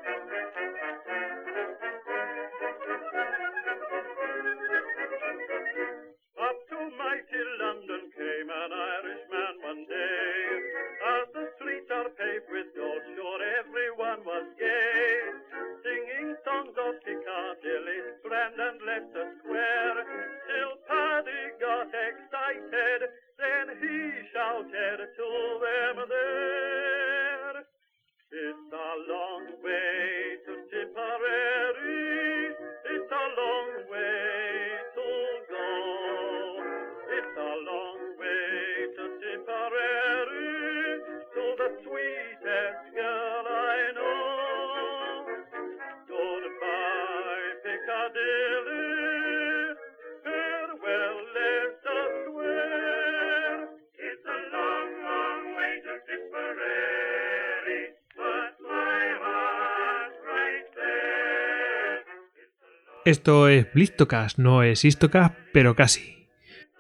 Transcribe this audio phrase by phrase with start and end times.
[63.04, 66.26] Esto es Blistocast, no es Histocast, pero casi.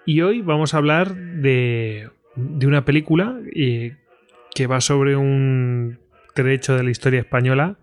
[0.06, 3.96] Y hoy vamos a hablar de, de una película eh,
[4.54, 5.98] que va sobre un
[6.32, 7.76] trecho de la historia española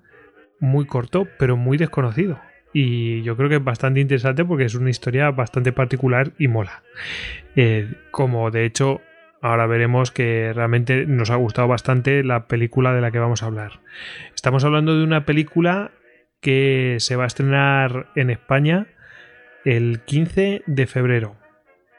[0.59, 2.39] muy corto, pero muy desconocido.
[2.73, 6.81] Y yo creo que es bastante interesante porque es una historia bastante particular y mola.
[7.55, 9.01] Eh, como de hecho
[9.43, 13.47] ahora veremos que realmente nos ha gustado bastante la película de la que vamos a
[13.47, 13.81] hablar.
[14.33, 15.91] Estamos hablando de una película
[16.41, 18.87] que se va a estrenar en España
[19.63, 21.35] el 15 de febrero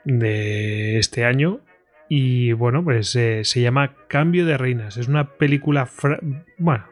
[0.04, 1.60] de este año.
[2.08, 4.96] Y bueno pues eh, se llama Cambio de Reinas.
[4.98, 5.88] Es una película
[6.58, 6.84] bueno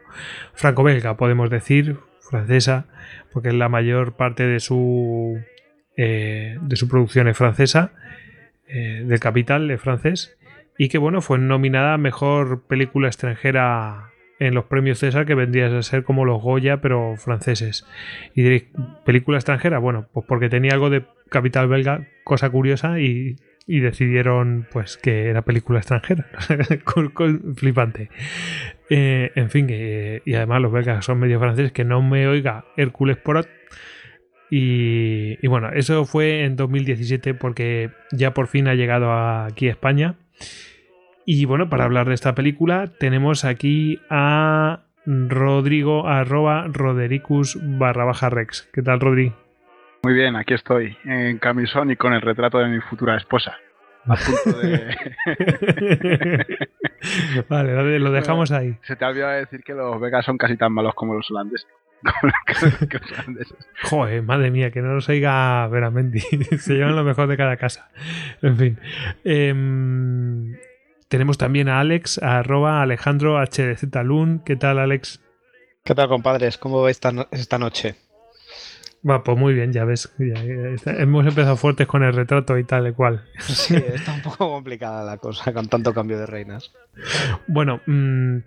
[0.53, 1.97] franco-belga podemos decir
[2.29, 2.87] francesa
[3.31, 5.39] porque la mayor parte de su
[5.97, 7.91] eh, de su producción es francesa
[8.67, 10.37] eh, del capital es francés
[10.77, 14.10] y que bueno fue nominada a mejor película extranjera
[14.41, 17.85] en los premios César que vendrían a ser como los Goya pero franceses.
[18.33, 18.65] Y diréis
[19.05, 23.35] película extranjera bueno pues porque tenía algo de capital belga cosa curiosa y,
[23.67, 26.25] y decidieron pues que era película extranjera.
[27.55, 28.09] Flipante.
[28.89, 32.65] Eh, en fin eh, y además los belgas son medio franceses que no me oiga
[32.77, 33.47] Hércules Porot
[34.49, 39.71] y, y bueno, eso fue en 2017 porque ya por fin ha llegado aquí a
[39.71, 40.15] España.
[41.33, 48.29] Y bueno, para hablar de esta película tenemos aquí a Rodrigo arroba Rodericus barra baja
[48.29, 48.69] Rex.
[48.73, 49.31] ¿Qué tal, Rodri?
[50.03, 53.55] Muy bien, aquí estoy, en camisón y con el retrato de mi futura esposa.
[54.07, 54.93] A punto de...
[57.47, 58.75] vale, lo, de- lo dejamos ahí.
[58.81, 61.65] Se te ha olvidado decir que los vegas son casi tan malos como los holandeses.
[62.03, 63.57] Como los- que los holandeses.
[63.83, 66.19] Joder, madre mía, que no nos oiga Veramendi.
[66.59, 67.89] Se llevan lo mejor de cada casa.
[68.41, 68.77] En fin.
[69.23, 70.57] Em,
[71.11, 73.37] tenemos también a Alex, a arroba Alejandro.
[74.45, 75.19] ¿Qué tal, Alex?
[75.83, 76.57] ¿Qué tal, compadres?
[76.57, 77.95] ¿Cómo va esta, no- esta noche?
[79.07, 80.13] Va, pues muy bien, ya ves.
[80.17, 83.25] ya- hemos empezado fuertes con el retrato y tal y cual.
[83.39, 86.71] Sí, está un poco complicada la cosa con tanto cambio de reinas.
[87.47, 88.37] Bueno, mm,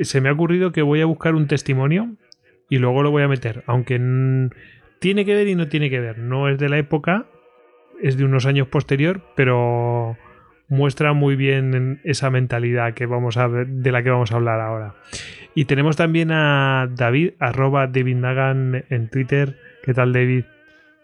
[0.00, 2.14] se me ha ocurrido que voy a buscar un testimonio
[2.70, 3.62] y luego lo voy a meter.
[3.66, 3.98] Aunque
[5.00, 6.16] tiene que ver y no tiene que ver.
[6.18, 7.26] No es de la época,
[8.00, 10.16] es de unos años posterior, pero
[10.68, 14.60] muestra muy bien esa mentalidad que vamos a ver, de la que vamos a hablar
[14.60, 14.94] ahora.
[15.54, 19.56] Y tenemos también a David, arroba David Nagan en Twitter.
[19.82, 20.44] ¿Qué tal, David?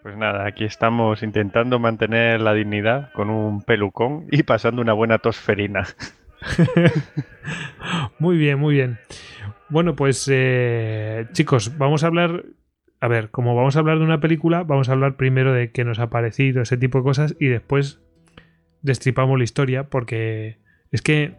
[0.03, 5.17] Pues nada, aquí estamos intentando mantener la dignidad con un pelucón y pasando una buena
[5.17, 5.85] tosferina.
[8.19, 8.99] Muy bien, muy bien.
[9.69, 12.43] Bueno, pues eh, chicos, vamos a hablar.
[12.99, 15.83] A ver, como vamos a hablar de una película, vamos a hablar primero de qué
[15.83, 18.01] nos ha parecido, ese tipo de cosas, y después
[18.83, 20.57] destripamos la historia, porque
[20.91, 21.33] es que.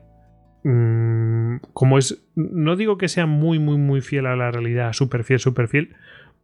[0.64, 2.26] mm, como es.
[2.34, 5.94] No digo que sea muy, muy, muy fiel a la realidad, súper fiel, súper fiel.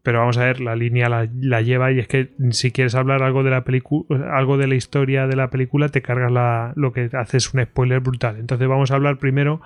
[0.03, 3.23] Pero vamos a ver, la línea la, la lleva y es que si quieres hablar
[3.23, 6.95] algo de la película, algo de la historia de la película, te cargas la, lo
[6.95, 8.39] que hace es un spoiler brutal.
[8.39, 9.61] Entonces vamos a hablar primero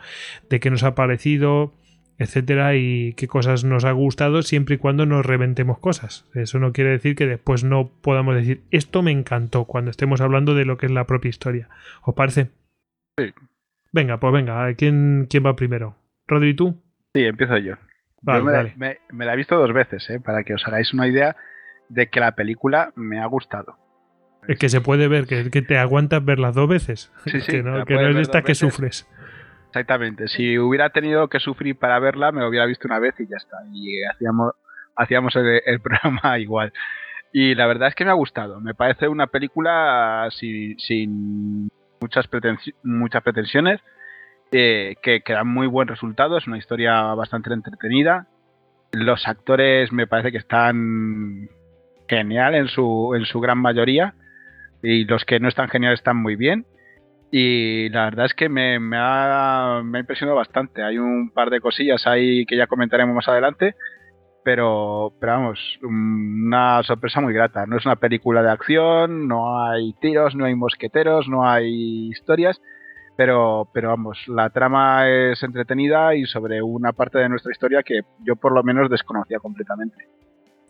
[0.51, 1.73] de qué nos ha parecido,
[2.19, 6.27] etcétera, y qué cosas nos ha gustado, siempre y cuando nos reventemos cosas.
[6.35, 10.55] Eso no quiere decir que después no podamos decir esto me encantó cuando estemos hablando
[10.55, 11.69] de lo que es la propia historia.
[12.03, 12.51] ¿Os parece?
[13.19, 13.33] Sí.
[13.93, 15.97] Venga, pues venga, ¿quién, quién va primero?
[16.27, 16.81] ¿Rodri tú?
[17.15, 17.75] Sí, empiezo yo.
[18.23, 18.73] Vale, Yo me, dale.
[18.77, 20.19] me- me la he visto dos veces, ¿eh?
[20.21, 21.37] para que os hagáis una idea
[21.89, 23.77] de que la película me ha gustado.
[24.49, 27.13] Es que se puede ver que, que te aguantas verlas dos veces.
[27.27, 28.59] Sí, sí, que no, que no es dos que veces.
[28.59, 29.09] sufres.
[29.75, 30.29] Exactamente.
[30.29, 33.37] Si hubiera tenido que sufrir para verla, me lo hubiera visto una vez y ya
[33.37, 33.57] está.
[33.73, 34.53] Y hacíamos,
[34.95, 36.73] hacíamos el, programa igual.
[37.33, 38.61] Y la verdad es que me ha gustado.
[38.61, 41.69] Me parece una película sin, sin
[42.01, 43.81] muchas, pretensi- muchas pretensiones.
[44.53, 48.29] eh, que, que da muy buen resultado, es una historia bastante entretenida.
[48.93, 51.49] Los actores me parece que están
[52.09, 54.15] genial en su, en su gran mayoría
[54.83, 56.67] y los que no están genial están muy bien.
[57.37, 60.85] Y la verdad es que me, me, ha, me ha impresionado bastante.
[60.85, 63.75] Hay un par de cosillas ahí que ya comentaremos más adelante,
[64.45, 67.67] pero, pero vamos, una sorpresa muy grata.
[67.67, 72.63] No es una película de acción, no hay tiros, no hay mosqueteros, no hay historias,
[73.17, 78.03] pero, pero vamos, la trama es entretenida y sobre una parte de nuestra historia que
[78.25, 80.07] yo por lo menos desconocía completamente.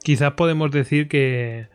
[0.02, 1.69] Quizás podemos decir que...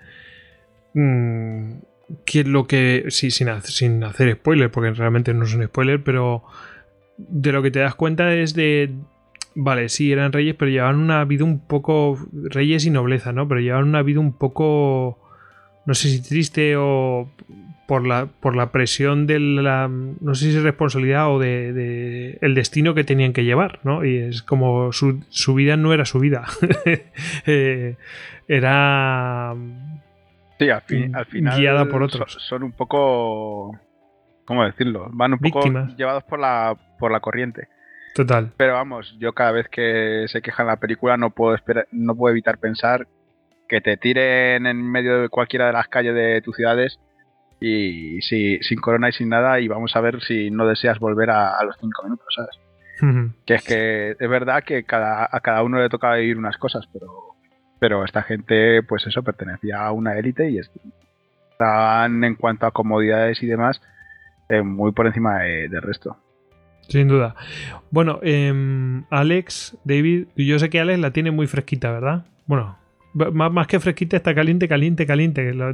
[0.96, 1.89] mm,
[2.26, 3.06] que lo que...
[3.10, 6.44] Sí, sin, sin hacer spoiler, porque realmente no es un spoiler, pero
[7.18, 8.92] de lo que te das cuenta es de...
[9.56, 12.18] Vale, sí, eran reyes, pero llevaban una vida un poco...
[12.32, 13.48] Reyes y nobleza, ¿no?
[13.48, 15.20] Pero llevaban una vida un poco...
[15.86, 17.32] No sé si triste o
[17.88, 19.88] por la, por la presión de la...
[19.88, 24.06] No sé si es responsabilidad o de, de el destino que tenían que llevar, ¿no?
[24.06, 26.46] Y es como su, su vida no era su vida.
[27.46, 27.96] Eh,
[28.48, 29.56] era...
[30.60, 32.32] Sí, al, fin- al final Guiada por otros.
[32.34, 33.80] Son, son un poco...
[34.46, 35.08] ¿Cómo decirlo?
[35.12, 35.96] Van un poco Víctimas.
[35.96, 37.68] llevados por la, por la corriente.
[38.16, 38.52] Total.
[38.58, 42.16] Pero vamos, yo cada vez que se queja en la película no puedo esperar, no
[42.16, 43.08] puedo evitar pensar
[43.68, 47.00] que te tiren en medio de cualquiera de las calles de tus ciudades
[47.62, 51.30] y si, sin corona y sin nada y vamos a ver si no deseas volver
[51.30, 52.60] a, a los cinco minutos, ¿sabes?
[53.46, 56.86] Que es que es verdad que cada, a cada uno le toca vivir unas cosas,
[56.92, 57.08] pero,
[57.80, 60.72] pero esta gente, pues eso, pertenecía a una élite y es-
[61.52, 63.82] estaban en cuanto a comodidades y demás
[64.50, 66.18] eh, muy por encima de- del resto.
[66.88, 67.36] Sin duda.
[67.92, 72.26] Bueno, em, Alex, David, yo sé que Alex la tiene muy fresquita, ¿verdad?
[72.48, 72.78] Bueno,
[73.14, 75.46] más, más que fresquita, está caliente, caliente, caliente.
[75.46, 75.72] que La,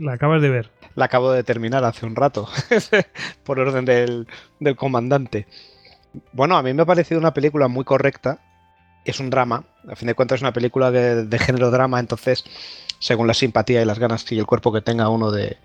[0.00, 0.70] la acabas de ver.
[0.94, 2.48] La acabo de terminar hace un rato,
[3.44, 4.26] por orden del,
[4.60, 5.46] del comandante.
[6.32, 8.38] Bueno, a mí me ha parecido una película muy correcta.
[9.04, 12.44] Es un drama, a fin de cuentas es una película de, de género drama, entonces,
[12.98, 15.58] según la simpatía y las ganas y el cuerpo que tenga uno de,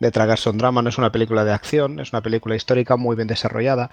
[0.00, 3.16] de tragarse un drama, no es una película de acción, es una película histórica muy
[3.16, 3.90] bien desarrollada.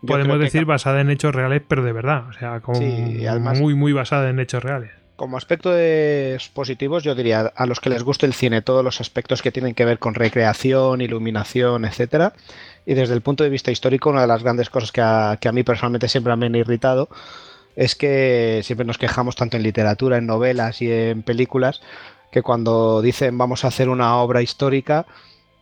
[0.00, 2.28] Yo Podemos que decir basada en hechos reales, pero de verdad.
[2.28, 4.90] O sea, como Sí, además- muy, muy basada en hechos reales.
[5.16, 5.74] Como aspectos
[6.54, 9.74] positivos, yo diría a los que les guste el cine, todos los aspectos que tienen
[9.74, 12.34] que ver con recreación, iluminación, etcétera.
[12.86, 15.48] Y desde el punto de vista histórico, una de las grandes cosas que a, que
[15.48, 17.08] a mí personalmente siempre me han irritado
[17.78, 21.80] es que siempre nos quejamos tanto en literatura, en novelas y en películas,
[22.32, 25.06] que cuando dicen vamos a hacer una obra histórica,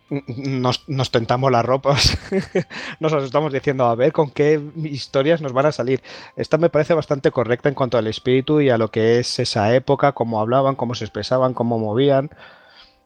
[0.08, 2.16] nos, nos tentamos las ropas,
[3.00, 6.02] nos asustamos diciendo a ver con qué historias nos van a salir.
[6.36, 9.74] Esta me parece bastante correcta en cuanto al espíritu y a lo que es esa
[9.74, 12.30] época, cómo hablaban, cómo se expresaban, cómo movían.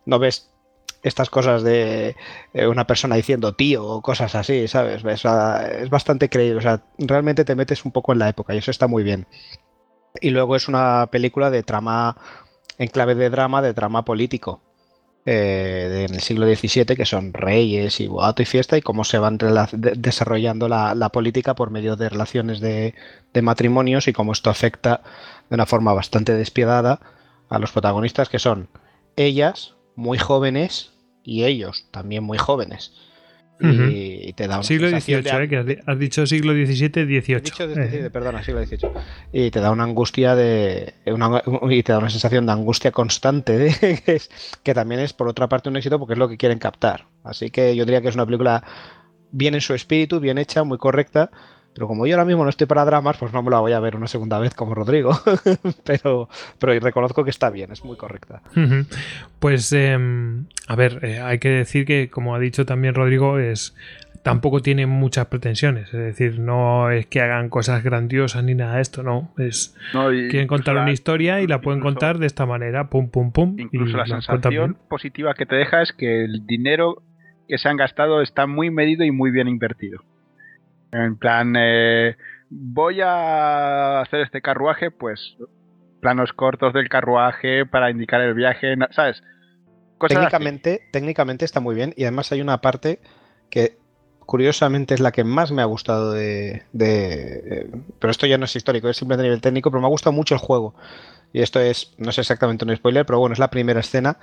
[0.07, 0.53] No ves
[1.03, 2.17] estas cosas de
[2.53, 5.03] eh, una persona diciendo tío o cosas así, ¿sabes?
[5.05, 8.71] Es bastante creíble, o sea, realmente te metes un poco en la época y eso
[8.71, 9.27] está muy bien.
[10.21, 12.17] Y luego es una película de trama,
[12.79, 14.63] en clave de drama, de drama político.
[15.27, 19.19] eh, en el siglo XVII, que son reyes y boato y fiesta, y cómo se
[19.19, 22.95] van desarrollando la, política por medio de relaciones de
[23.43, 25.03] matrimonios y cómo esto afecta
[25.51, 27.01] de una forma bastante despiadada
[27.51, 28.69] a los protagonistas, que son
[29.17, 30.91] ellas, muy jóvenes,
[31.23, 32.93] y ellos, también muy jóvenes.
[33.63, 35.49] Y, te da una Siglo sensación XVIII, de- ¿eh?
[35.51, 37.41] que has, di- has dicho siglo XVII, XVIII.
[37.43, 38.89] dicho Eh, perdona, siglo XVIII.
[39.35, 40.95] Y te da una angustia de.
[41.07, 44.31] una- y te da una sensación de angustia constante, de- que, es-
[44.63, 47.05] que también es por otra parte un éxito porque es lo que quieren captar.
[47.23, 48.65] Así que yo diría que es una película
[49.31, 51.31] bien en su espíritu, bien hecha, muy correcta.
[51.81, 53.81] Pero como yo ahora mismo no estoy para dramas, pues no me la voy a
[53.81, 55.13] ver una segunda vez como Rodrigo.
[55.87, 58.43] pero, pero reconozco que está bien, es muy correcta.
[59.39, 63.75] Pues, em, a ver, eh, hay que decir que, como ha dicho también Rodrigo, es
[64.23, 65.87] tampoco tiene muchas pretensiones.
[65.87, 69.33] Es decir, no es que hagan cosas grandiosas ni nada de esto, no.
[69.39, 70.13] Es ¿no?
[70.13, 73.09] Y quieren contar la- una historia y la pueden incluso- contar de esta manera, pum,
[73.09, 73.57] pum, pum.
[73.59, 77.03] Incluso la sensación positiva que te deja es que el dinero
[77.49, 80.03] que se han gastado está muy medido y muy bien invertido.
[80.93, 82.17] En plan, eh,
[82.49, 85.37] voy a hacer este carruaje, pues
[86.01, 89.23] planos cortos del carruaje para indicar el viaje, ¿sabes?
[90.09, 93.01] Técnicamente, técnicamente está muy bien y además hay una parte
[93.51, 93.79] que
[94.21, 98.45] curiosamente es la que más me ha gustado de, de- eh, pero esto ya no
[98.47, 100.75] es histórico, es simplemente a nivel técnico, pero me ha gustado mucho el juego.
[101.33, 104.19] Y esto es, no es exactamente un spoiler, pero bueno, es la primera escena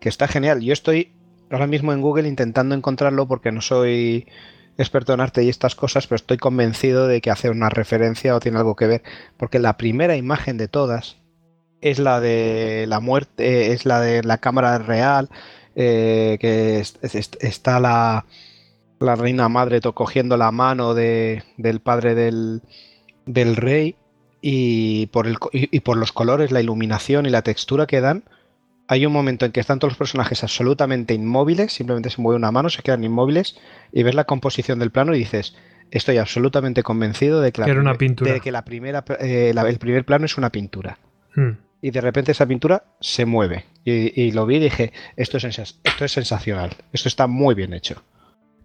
[0.00, 0.60] que está genial.
[0.60, 1.12] Yo estoy
[1.50, 4.26] ahora mismo en Google intentando encontrarlo porque no soy
[4.78, 8.40] experto en arte y estas cosas, pero estoy convencido de que hace una referencia o
[8.40, 9.02] tiene algo que ver,
[9.36, 11.16] porque la primera imagen de todas
[11.80, 15.28] es la de la muerte, es la de la cámara real,
[15.74, 18.24] eh, que es- es- está la,
[19.00, 22.62] la reina madre cogiendo la mano de- del padre del,
[23.26, 23.96] del rey
[24.40, 28.24] y por, el, y por los colores, la iluminación y la textura que dan,
[28.88, 32.52] hay un momento en que están todos los personajes absolutamente inmóviles, simplemente se mueve una
[32.52, 33.58] mano, se quedan inmóviles
[33.92, 35.56] y ves la composición del plano y dices,
[35.90, 38.32] estoy absolutamente convencido de que, la era una pintura.
[38.32, 40.98] de que la primera, eh, la- el primer plano es una pintura.
[41.34, 41.52] Hmm.
[41.80, 43.64] Y de repente esa pintura se mueve.
[43.84, 47.72] Y, y lo vi y dije, esto es, esto es sensacional, esto está muy bien
[47.72, 48.02] hecho.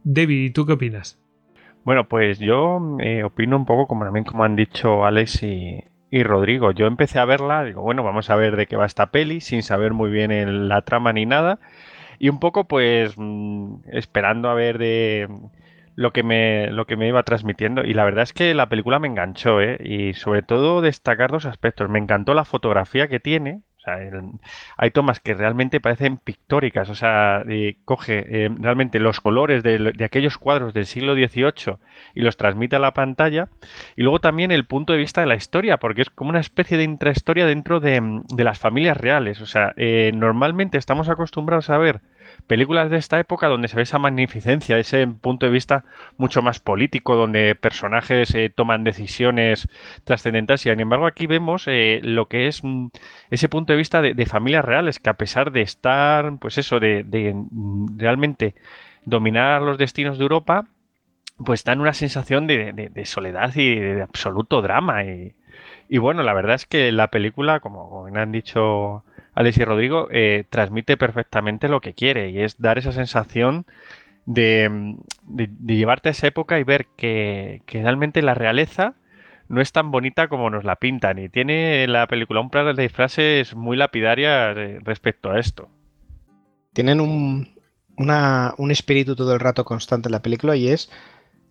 [0.03, 1.17] David, ¿y tú qué opinas?
[1.83, 5.79] Bueno, pues yo eh, opino un poco como también como han dicho Alex y,
[6.10, 6.72] y Rodrigo.
[6.72, 9.64] Yo empecé a verla, digo, bueno, vamos a ver de qué va esta peli, sin
[9.64, 11.60] saber muy bien la trama ni nada.
[12.20, 15.28] Y un poco, pues, mm, esperando a ver de
[15.96, 17.84] lo que me, lo que me iba transmitiendo.
[17.84, 19.78] Y la verdad es que la película me enganchó, ¿eh?
[19.84, 21.90] Y sobre todo destacar dos aspectos.
[21.90, 23.62] Me encantó la fotografía que tiene.
[23.88, 24.22] Sea,
[24.77, 26.89] hay tomas que realmente parecen pictóricas.
[26.89, 27.44] O sea,
[27.86, 31.77] coge eh, realmente los colores de, aquellos cuadros del siglo XVIII
[32.13, 33.48] y los transmite a la pantalla.
[33.96, 36.77] Y luego también el punto de vista de la historia, porque es como una especie
[36.77, 39.41] de intrahistoria dentro de, de las familias reales.
[39.41, 42.01] O sea, eh, normalmente estamos acostumbrados a ver
[42.48, 45.84] películas de esta época donde se ve esa magnificencia, ese punto de vista
[46.18, 49.68] mucho más político, donde personajes eh, toman decisiones
[50.06, 50.66] trascendentales.
[50.66, 52.88] Y sin embargo, aquí vemos eh, lo que es mm,
[53.30, 57.04] ese punto de vista de, familias reales, que a pesar de estar, pues eso, de,
[57.34, 58.56] mm, realmente
[59.06, 60.66] dominar los destinos de Europa,
[61.46, 65.04] pues dan una sensación de, soledad y de absoluto drama.
[65.06, 65.36] Y,
[65.89, 69.04] y bueno, la verdad es que la película, como bien han dicho
[69.38, 73.67] Alex y Rodrigo, eh, transmite perfectamente lo que quiere y es dar esa sensación
[74.25, 74.96] de,
[75.63, 78.96] llevarte a esa época y ver que, realmente la realeza
[79.48, 82.89] no es tan bonita como nos la pintan y tiene la película un par de
[82.89, 85.70] frases muy lapidarias eh, respecto a esto.
[86.74, 87.48] Tienen un,
[88.72, 90.89] espíritu todo el rato constante en la película y es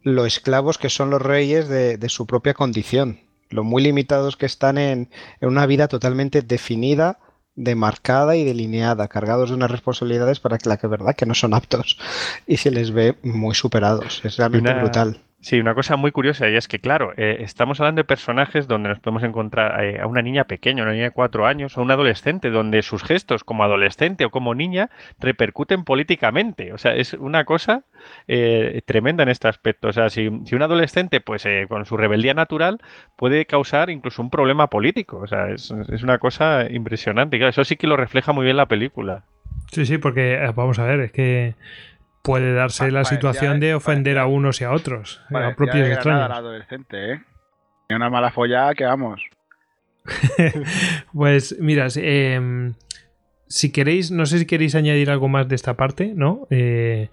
[0.02, 4.76] lo esclavos que son los reyes de, su propia condición, lo muy limitados que están
[4.76, 5.08] en
[5.40, 7.20] una vida totalmente definida,
[7.56, 11.54] demarcada y delineada, cargados de unas responsabilidades para que la que verdad que no son
[11.54, 11.98] aptos
[12.46, 14.20] y se les ve muy superados.
[14.24, 15.20] Es realmente Una- brutal.
[15.46, 18.88] Sí, una cosa muy curiosa y es que, claro, eh, estamos hablando de personajes donde
[18.88, 21.92] nos podemos encontrar eh, a una niña pequeña, una niña de cuatro años, o un
[21.92, 26.72] adolescente, donde sus gestos como adolescente o como niña repercuten políticamente.
[26.72, 27.84] O sea, es una cosa
[28.26, 29.86] eh, tremenda en este aspecto.
[29.86, 32.80] O sea, si, un adolescente, pues con su rebeldía natural,
[33.14, 35.18] puede causar incluso un problema político.
[35.18, 37.36] O sea, es, una cosa impresionante.
[37.36, 39.22] Y eso sí que lo refleja muy bien la película.
[39.70, 41.54] Sí, sí, porque vamos a ver, es que
[42.26, 45.88] puede darse Pa- la situación de ofender a unos y a otros, a Parecía propios
[45.88, 46.30] extraños.
[46.30, 47.20] adolescente, ¿eh?
[47.88, 49.22] Y una mala follada que vamos.
[51.12, 52.74] Pues mira, si- em,
[53.48, 56.46] si queréis, no sé si queréis añadir algo más de esta parte, ¿no?
[56.50, 57.08] Eh,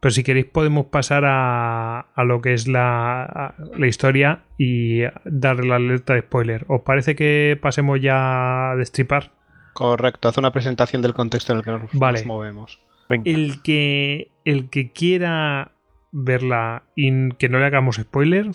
[0.00, 5.02] pero si queréis podemos pasar a, a lo que es la, a la historia y
[5.24, 6.64] darle la alerta de spoiler.
[6.68, 9.30] ¿Os parece que pasemos ya a destripar?
[9.74, 12.18] Correcto, hace una presentación del contexto en el que nos, Vale.
[12.18, 12.80] nos movemos.
[13.24, 15.72] El que, el que quiera
[16.12, 18.50] verla y que no le hagamos spoiler,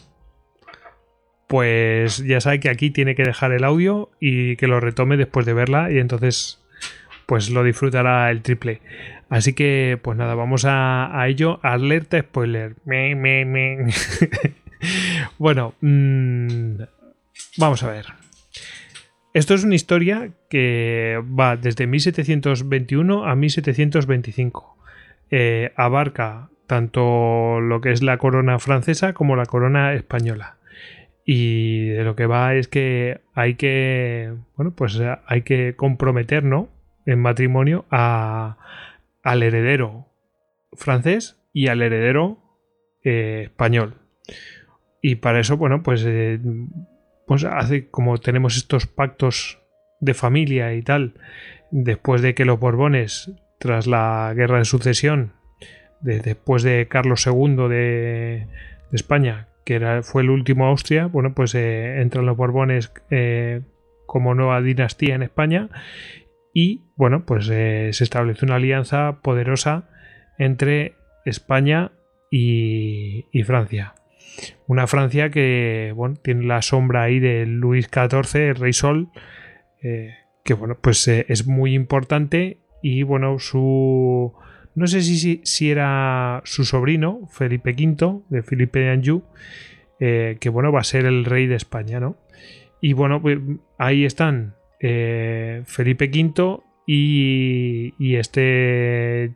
[1.47, 5.45] pues ya sabe que aquí tiene que dejar el audio y que lo retome después
[5.45, 6.63] de verla y entonces
[7.25, 8.81] pues lo disfrutará el triple.
[9.29, 11.59] Así que pues nada, vamos a, a ello.
[11.63, 12.75] Alerta spoiler.
[12.85, 13.87] Me, me, me.
[15.37, 16.81] bueno, mm,
[17.57, 18.26] vamos a ver.
[19.37, 24.77] Esto es una historia que va desde 1721 a 1725.
[25.29, 30.57] Eh, abarca tanto lo que es la corona francesa como la corona española.
[31.23, 36.43] Y de lo que va es que hay que, bueno, pues eh, hay que comprometer,
[36.43, 36.69] ¿no?
[37.05, 38.55] En matrimonio al
[39.43, 40.07] heredero
[40.73, 42.39] francés y al heredero
[43.03, 44.01] eh, español.
[44.99, 46.03] Y para eso, bueno, pues,
[47.27, 49.59] pues hace como tenemos estos pactos
[49.99, 51.13] de familia y tal,
[51.71, 55.33] después de que los Borbones, tras la guerra de sucesión,
[56.01, 58.47] de- después de Carlos II de,
[58.93, 63.61] España, que fue el último Austria, bueno, pues eh, entran los Borbones eh,
[64.05, 65.69] como nueva dinastía en España
[66.53, 69.89] y, bueno, pues eh, se establece una alianza poderosa
[70.37, 71.91] entre España
[72.31, 73.96] y Francia.
[74.67, 79.09] Una Francia que, bueno, tiene la sombra ahí de Luis XIV, el Rey Sol,
[79.81, 84.33] eh, que, bueno, pues eh, es muy importante y, bueno, su...
[84.75, 89.23] No sé si, si, era su sobrino, Felipe V, de Felipe de Anjou,
[89.99, 92.15] eh, que, bueno, va a ser el rey de España, ¿no?
[92.79, 93.39] Y, bueno, pues,
[93.79, 99.33] ahí están Felipe V y este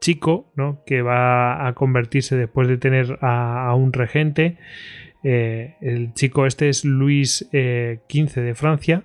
[0.00, 0.82] chico, ¿no?
[0.86, 4.56] Que va a convertirse después de tener a, un regente.
[5.24, 9.02] Eh, el chico este es Luis eh, XV de Francia,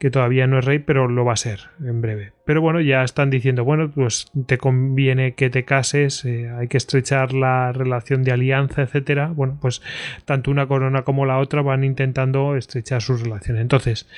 [0.00, 2.32] que todavía no es rey, pero lo va a ser en breve.
[2.46, 6.78] Pero bueno, ya están diciendo, bueno, pues te conviene que te cases, eh, hay que
[6.78, 9.28] estrechar la relación de alianza, etcétera.
[9.28, 9.82] Bueno, pues
[10.24, 13.60] tanto una corona como la otra van intentando estrechar sus relaciones.
[13.60, 14.08] Entonces,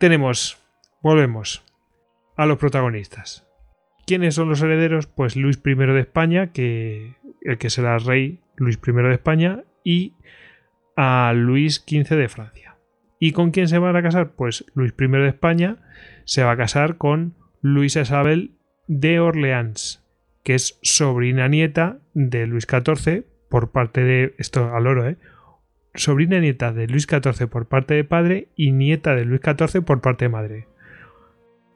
[0.00, 0.58] tenemos,
[1.00, 1.62] volvemos
[2.36, 3.45] a los protagonistas.
[4.06, 5.08] ¿Quiénes son los herederos?
[5.08, 10.14] Pues Luis I de España, que el que será rey Luis I de España, y
[10.96, 12.76] a Luis XV de Francia.
[13.18, 14.30] ¿Y con quién se van a casar?
[14.36, 15.78] Pues Luis I de España
[16.24, 18.52] se va a casar con Luisa Isabel
[18.86, 20.06] de Orleans,
[20.44, 24.34] que es sobrina nieta de Luis XIV por parte de.
[24.38, 25.16] Esto al oro, ¿eh?
[25.94, 30.00] Sobrina nieta de Luis XIV por parte de padre y nieta de Luis XIV por
[30.00, 30.68] parte de madre.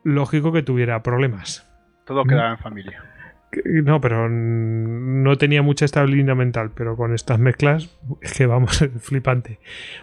[0.04, 1.70] Lógico que tuviera problemas.
[2.11, 3.05] Todo quedaba en familia.
[3.85, 9.61] No, pero no tenía mucha estabilidad mental, pero con estas mezclas es que vamos, flipante.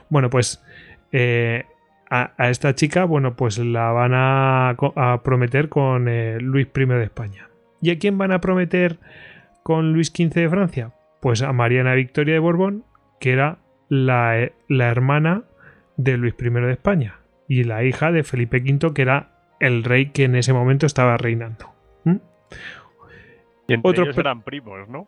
[0.08, 0.64] Bueno, pues
[1.12, 1.66] eh,
[2.10, 7.50] a, esta chica, bueno, pues la van a, prometer con eh, Luis I de España.
[7.82, 9.00] ¿Y a quién van a prometer
[9.64, 10.94] con Luis XV de Francia?
[11.20, 12.86] Pues a Mariana Victoria de Borbón,
[13.20, 13.58] que era
[13.90, 15.44] la, hermana
[15.98, 17.16] de Luis I de España
[17.50, 21.18] y la hija de Felipe V, que era el rey que en ese momento estaba
[21.18, 21.76] reinando.
[23.68, 25.08] Y entre Otros ellos eran primos, ¿no?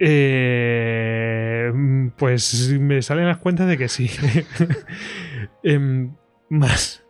[0.00, 1.72] Eh,
[2.16, 4.10] pues me salen las cuentas de que sí.
[5.62, 6.14] Em,
[6.48, 7.04] más.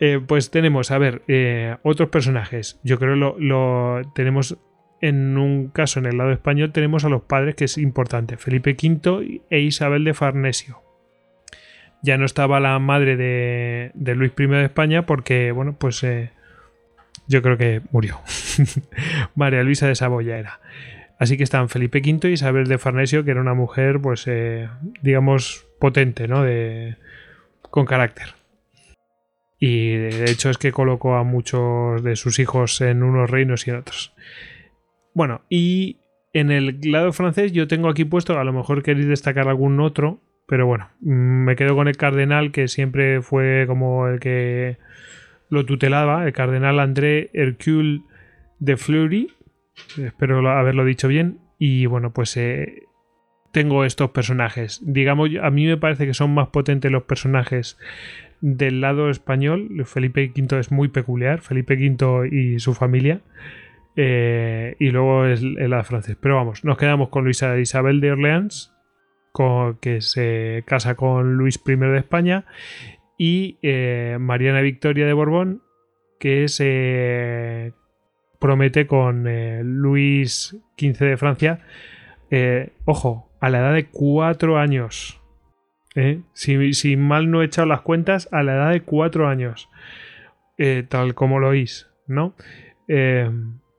[0.00, 2.80] Eh, pues tenemos, a ver, eh, otros personajes.
[2.84, 4.56] Yo creo lo, lo tenemos
[5.04, 8.70] en un caso en el lado español tenemos a los padres que es importante, Felipe
[8.70, 10.80] V e Isabel de Farnesio.
[12.02, 16.30] Ya no estaba la madre de, de Luis I de España porque, bueno, pues eh,
[17.28, 18.20] yo creo que murió.
[19.34, 20.60] María Luisa de Saboya era.
[21.18, 24.68] Así que están Felipe V y Isabel de Farnesio, que era una mujer, pues, eh,
[25.02, 26.42] digamos, potente, ¿no?
[26.42, 26.96] De,
[27.70, 28.34] con carácter.
[29.58, 33.70] Y de hecho es que colocó a muchos de sus hijos en unos reinos y
[33.70, 34.12] en otros.
[35.14, 35.98] Bueno, y
[36.32, 40.20] en el lado francés yo tengo aquí puesto, a lo mejor queréis destacar algún otro,
[40.46, 44.76] pero bueno, mm, me quedo con el cardenal que siempre fue como el que
[45.54, 48.02] lo tutelaba, el cardenal André Hercule
[48.58, 49.32] de Fleury,
[49.96, 52.82] espero haberlo dicho bien, y bueno, pues eh,
[53.52, 54.80] tengo estos personajes.
[54.84, 57.78] Digamos, a mí me parece que son más potentes los personajes
[58.40, 59.70] del lado español.
[59.86, 63.20] Felipe V es muy peculiar, Felipe V y su familia.
[63.96, 66.16] Eh, y luego es el lado francés.
[66.20, 68.74] Pero vamos, nos quedamos con Luisa Isabel de Orleans,
[69.80, 72.44] que se casa con Luis I de España,
[73.18, 75.62] y eh, Mariana Victoria de Borbón,
[76.18, 77.72] que se
[78.38, 81.60] promete con eh, Luis XV de Francia.
[82.30, 85.20] Eh, ojo, a la edad de cuatro años.
[86.32, 89.68] Si, mal no he echado las cuentas, a la edad de cuatro años.
[90.88, 92.34] tal como lo oís, ¿no?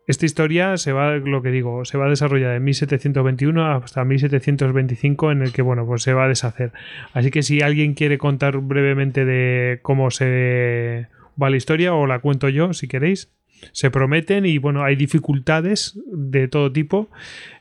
[0.07, 5.31] Esta historia se va, lo que digo, se va a desarrollar de 1721 hasta 1725
[5.31, 6.71] en el que, bueno, pues se va a deshacer.
[7.13, 11.07] Así que si alguien quiere contar brevemente de cómo se
[11.41, 13.31] va la historia, o la cuento yo, si queréis,
[13.71, 17.09] se prometen y, bueno, hay dificultades de todo tipo.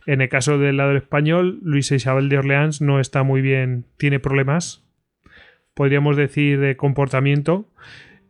[0.07, 4.21] En el caso del lado español, Luisa Isabel de Orleans no está muy bien, tiene
[4.21, 4.85] problemas,
[5.73, 7.67] podríamos decir, de comportamiento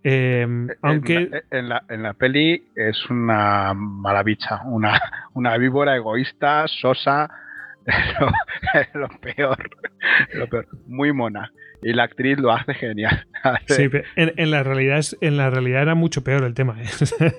[0.06, 1.30] Em, aunque.
[1.50, 5.00] En la, en, la, peli es una mala bicha, una,
[5.32, 7.30] una víbora egoísta, sosa,
[8.94, 9.70] lo, peor,
[10.34, 11.50] lo peor, muy mona.
[11.82, 13.26] Y la actriz lo hace genial.
[13.66, 16.78] Sí, en, la realidad es, en la realidad era mucho peor el tema.
[16.80, 17.32] ¿eh?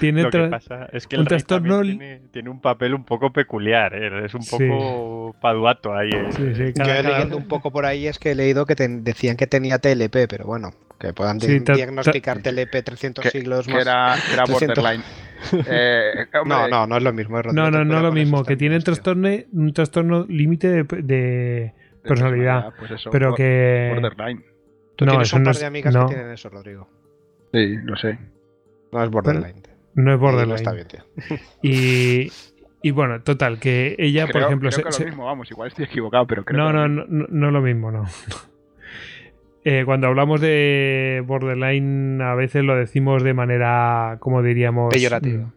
[0.00, 3.32] tiene lo que pasa es que el un trastorno tiene, tiene, un papel un poco
[3.32, 4.26] peculiar, ¿eh?
[4.26, 6.10] es un poco paduato ahí.
[6.12, 6.74] ¿eh?
[6.76, 9.78] Yo he leyendo un poco por ahí es que he leído que decían que tenía
[9.78, 13.82] TLP, pero bueno, que puedan diagnosticar TLP 300 siglos más.
[13.82, 15.02] era, era borderline.
[15.52, 17.40] Eh, no, no, no es lo mismo.
[17.42, 18.42] no, no, no es lo mismo.
[18.42, 22.72] Que tienen trastorno, un trastorno límite de, personalidad.
[22.78, 23.92] Pues pero que.
[23.94, 24.42] Borderline.
[24.96, 26.88] Tú no, tienes un par de amigas que tienen eso, Rodrigo.
[27.52, 28.18] Sí, lo sé.
[28.90, 29.62] No es borderline.
[29.94, 30.54] no es borderline.
[30.54, 31.04] está bien, tío.
[31.62, 32.32] Y,
[32.82, 34.70] y bueno, total, que ella, por ejemplo.
[34.70, 37.50] Creo que lo mismo, vamos, igual estoy equivocado, pero creo no, no, no, no, no
[37.50, 38.06] lo mismo, no.
[39.68, 44.94] Eh, cuando hablamos de borderline a veces lo decimos de manera, como diríamos...
[44.94, 45.52] Peyorativa.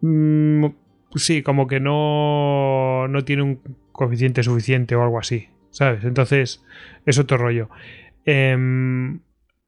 [0.00, 0.66] Mm,
[1.16, 6.04] sí, como que no, no tiene un coeficiente suficiente o algo así, ¿sabes?
[6.04, 6.64] Entonces
[7.04, 7.68] es otro rollo.
[8.24, 9.18] Em,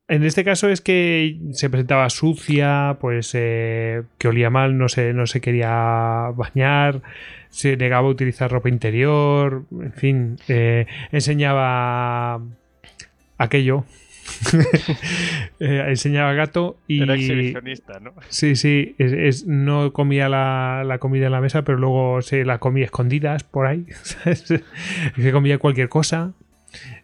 [0.07, 5.15] En este caso es que se presentaba sucia, pues eh, que olía mal, no se,
[5.15, 7.03] no se quería bañar,
[7.49, 12.41] se negaba a utilizar ropa interior, en fin, eh, enseñaba
[13.43, 13.85] aquello.
[15.61, 17.03] Eh, enseñaba gato y.
[17.03, 18.13] Era exhibicionista, ¿no?
[18.29, 22.45] Sí, sí, es, es- no comía la, la comida en la mesa, pero luego se
[22.45, 23.87] la comía escondidas por ahí.
[25.17, 26.33] que comía cualquier cosa.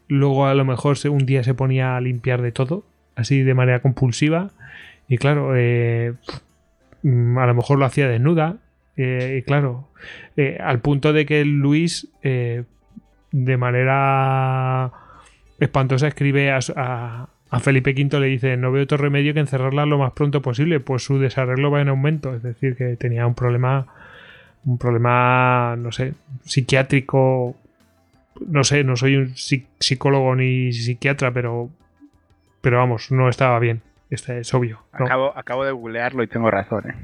[0.08, 3.54] Luego a lo mejor se- un día se ponía a limpiar de todo, así de
[3.54, 4.50] manera compulsiva.
[5.08, 6.14] Y claro, eh,
[7.02, 8.56] mm, a lo mejor lo hacía desnuda.
[8.96, 9.88] eh, y claro,
[10.60, 14.92] al punto de que Luis, de manera
[15.58, 19.86] espantosa, escribe a, a- a Felipe V, le dice, no veo otro remedio que encerrarla
[19.86, 22.34] lo más pronto posible, pues su desarreglo va en aumento.
[22.34, 23.86] Es decir, que tenía un problema,
[24.66, 26.12] un problema, no sé,
[26.44, 27.56] psiquiátrico.
[28.46, 31.70] No sé, no soy un psi- psicólogo ni psiquiatra, pero,
[32.60, 33.80] pero vamos, no estaba bien.
[34.10, 34.80] Este es obvio.
[34.98, 35.06] ¿no?
[35.06, 36.94] Acabo, acabo de googlearlo y tengo razón, ¿eh?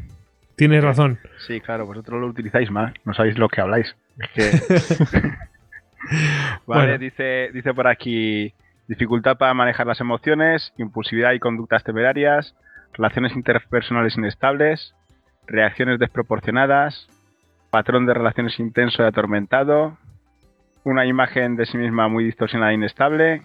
[0.57, 1.19] Tienes razón.
[1.47, 3.97] Sí, claro, vosotros lo utilizáis más, no sabéis lo que habláis.
[4.19, 5.33] Es que-
[6.67, 6.99] vale, Bueno.
[6.99, 8.53] dice, dice por aquí,
[8.89, 12.55] dificultad para manejar las emociones, impulsividad y conductas temerarias,
[12.93, 14.95] relaciones interpersonales inestables,
[15.47, 17.09] reacciones desproporcionadas,
[17.71, 19.99] patrón de relaciones intenso y atormentado,
[20.85, 23.43] una imagen de sí misma muy distorsionada e inestable,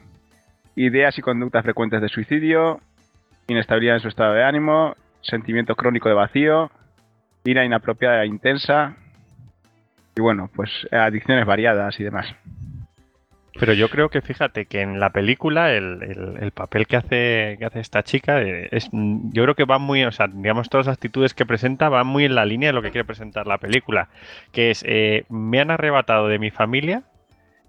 [0.75, 2.79] ideas y conductas frecuentes de suicidio,
[3.47, 6.71] inestabilidad en su estado de ánimo, sentimiento crónico de vacío,
[7.43, 8.95] ira inapropiada e intensa,
[10.15, 12.27] y bueno, pues adicciones variadas y demás.
[13.59, 17.55] Pero yo creo que fíjate que en la película el, el- el papel que hace,
[17.59, 20.87] que hace esta chica eh, es, yo creo que va muy, o sea, digamos, todas
[20.87, 23.57] las actitudes que presenta van muy en la línea de lo que quiere presentar la
[23.57, 24.07] película,
[24.53, 27.03] que es, eh, me han arrebatado de mi familia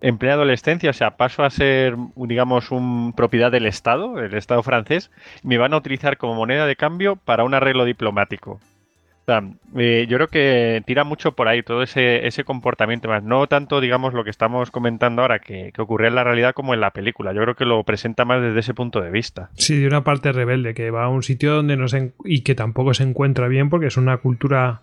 [0.01, 4.63] en plena adolescencia, o sea, paso a ser, digamos, un propiedad del Estado, el Estado
[4.63, 5.11] francés,
[5.43, 8.61] y me van a utilizar como moneda de cambio para un arreglo diplomático.
[9.31, 9.45] Sea,
[9.77, 13.23] eh, yo creo que tira mucho por ahí todo ese, ese comportamiento más.
[13.23, 16.75] No tanto, digamos, lo que estamos comentando ahora que, que ocurría en la realidad como
[16.75, 17.33] en la película.
[17.33, 19.51] Yo creo que lo presenta más desde ese punto de vista.
[19.55, 22.57] Sí, de una parte rebelde, que va a un sitio donde no se y que
[22.57, 24.83] tampoco se encuentra bien porque es una cultura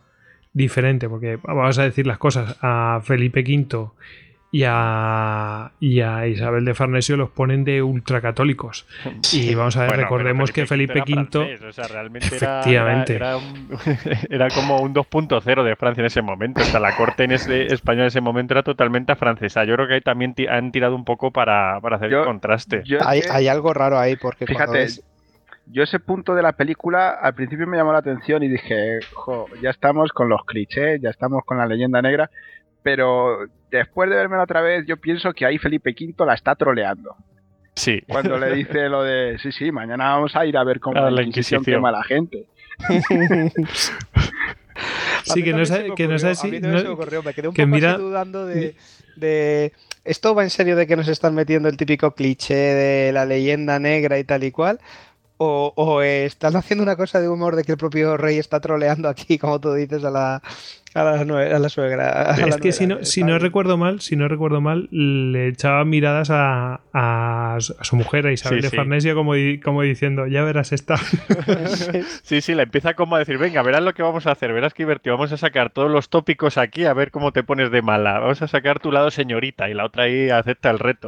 [0.53, 1.09] diferente.
[1.09, 3.89] Porque vamos a decir las cosas, a Felipe V
[4.49, 8.87] y a, y a Isabel de Farnesio los ponen de ultracatólicos.
[9.33, 11.13] Y vamos a ver, Bueno, recordemos que Felipe V...
[11.13, 13.15] francés, o sea, realmente era- Efectivamente.
[13.15, 13.67] Era, era un-
[14.29, 16.61] era como un 2.0 de Francia en ese momento.
[16.61, 19.65] O sea, la corte en ese, española en ese momento era totalmente afrancesada.
[19.65, 22.81] Yo creo que ahí también han tirado un poco para, para hacer Yo- el contraste.
[22.85, 25.03] Yo, Hay, hay algo raro ahí porque Fíjate, ves-
[25.69, 29.47] yo ese punto de la película al principio me llamó la atención y dije, jo,
[29.61, 32.29] ya estamos con los clichés, ya estamos con la leyenda negra,
[32.81, 33.39] pero
[33.71, 37.15] después de verme otra vez yo pienso que ahí Felipe V la está troleando.
[37.75, 38.01] Sí.
[38.07, 41.03] Cuando le dice lo de, sí, sí, mañana vamos a ir a ver cómo A
[41.03, 41.79] la, la Inquisición Inquisición.
[41.81, 42.47] quema a la gente.
[45.23, 47.33] Sí, que no me que no a si- mí también no- se me ocurrió, me
[47.33, 48.75] quedé un que poco mira- así dudando de,
[49.15, 49.73] de-
[50.05, 53.77] ¿Esto va en serio de que nos están metiendo el típico cliché de la leyenda
[53.79, 54.79] negra y tal y cual?
[55.39, 59.09] ¿O, o están haciendo una cosa de humor de que el propio rey está troleando
[59.09, 60.41] aquí, como tú dices, a la,
[60.93, 62.31] a la, nue- a la suegra?
[62.33, 65.47] a la Es que si no, si no recuerdo mal, si no recuerdo mal, le
[65.49, 68.75] echaba miradas a, a su a su mujer, a Isabel Sí, de sí.
[68.75, 70.95] Farnesio, como, di- como diciendo, ya verás esta.
[72.23, 74.73] Sí, sí, le empieza como a decir, venga, verás lo que vamos a hacer, verás
[74.73, 77.81] qué divertido, vamos a sacar todos los tópicos aquí a ver cómo te pones de
[77.81, 81.07] mala, vamos a sacar tu lado señorita y la otra ahí acepta el reto.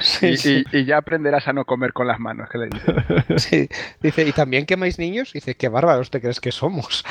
[0.00, 2.68] Sí, Y, sí, y- y ya aprenderás a no comer con las manos, que le
[2.68, 2.94] dice.
[3.38, 3.68] sí.
[4.00, 5.32] Dice, ¿y también quemáis niños?
[5.32, 7.04] Dice, qué bárbaros te crees que somos.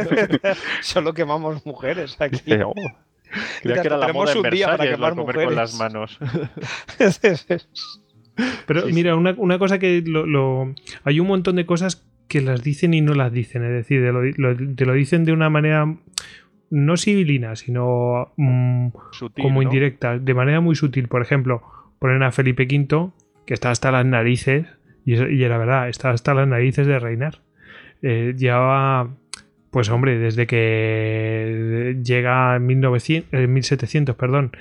[0.82, 2.36] Solo quemamos mujeres aquí.
[2.44, 2.72] Dice, oh,
[3.62, 5.94] creía que era la tenemos moda un día para quemar comer con las mujeres.
[5.94, 6.18] manos.
[8.66, 10.74] Pero Sí, mira, una, una cosa que lo, lo-
[11.04, 13.64] hay un montón de cosas que las dicen y no las dicen.
[13.64, 15.94] Es decir, te lo, lo- te lo dicen de una manera
[16.70, 19.62] no civilina, sino mm, Sutil, como ¿no?
[19.62, 21.08] indirecta, de manera muy sutil.
[21.08, 21.62] Por ejemplo,
[21.98, 23.10] ponen a Felipe V,
[23.44, 24.66] que está hasta las narices,
[25.04, 27.40] y, y era verdad, está hasta las narices de reinar.
[28.02, 29.10] Eh, llevaba,
[29.70, 34.52] pues hombre, desde que llega en 1900, eh, 1700, perdón,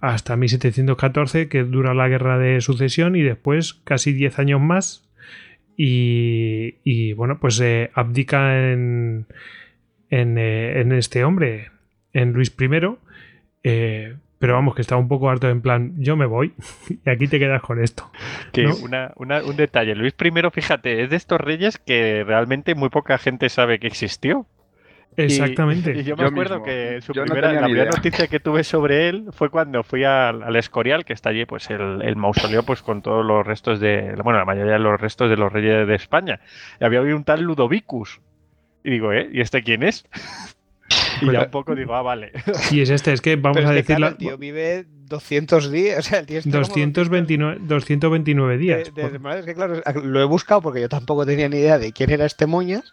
[0.00, 5.02] hasta 1714, que dura la guerra de sucesión, y después casi 10 años más.
[5.76, 9.26] Y, y, bueno, pues eh, abdica en,
[10.10, 11.70] en, eh, en este hombre,
[12.12, 12.68] en Luis I.
[13.62, 16.52] eh, pero vamos, que está un poco harto en plan, yo me voy
[17.06, 18.10] y aquí te quedas con esto.
[18.52, 18.76] Que ¿no?
[18.76, 23.18] una- una- un detalle, Luis I, fíjate, es de estos reyes que realmente muy poca
[23.18, 24.46] gente sabe que existió.
[25.16, 25.92] Exactamente.
[25.96, 26.64] Y, y yo me Yo acuerdo mismo.
[26.64, 30.42] que su no primera, la primera noticia que tuve sobre él fue cuando fui al,
[30.42, 34.14] al Escorial, que está allí, pues el, el mausoleo, pues con todos los restos de,
[34.22, 36.40] bueno, la mayoría de los restos de los reyes de España.
[36.80, 38.20] Y había habido un tal Ludovicus.
[38.84, 39.28] Y digo, ¿eh?
[39.32, 40.04] ¿Y este quién es?
[41.22, 42.32] y ya un poco digo, ah, vale.
[42.70, 43.96] Y es este, es que vamos Pero a decirlo.
[43.96, 45.98] claro, el tío vive 200 días.
[45.98, 48.94] O sea, el tío está como 229, 229 días.
[48.94, 51.78] de- de- de- es que claro, lo he buscado porque yo tampoco tenía ni idea
[51.78, 52.92] de quién era este Moñas.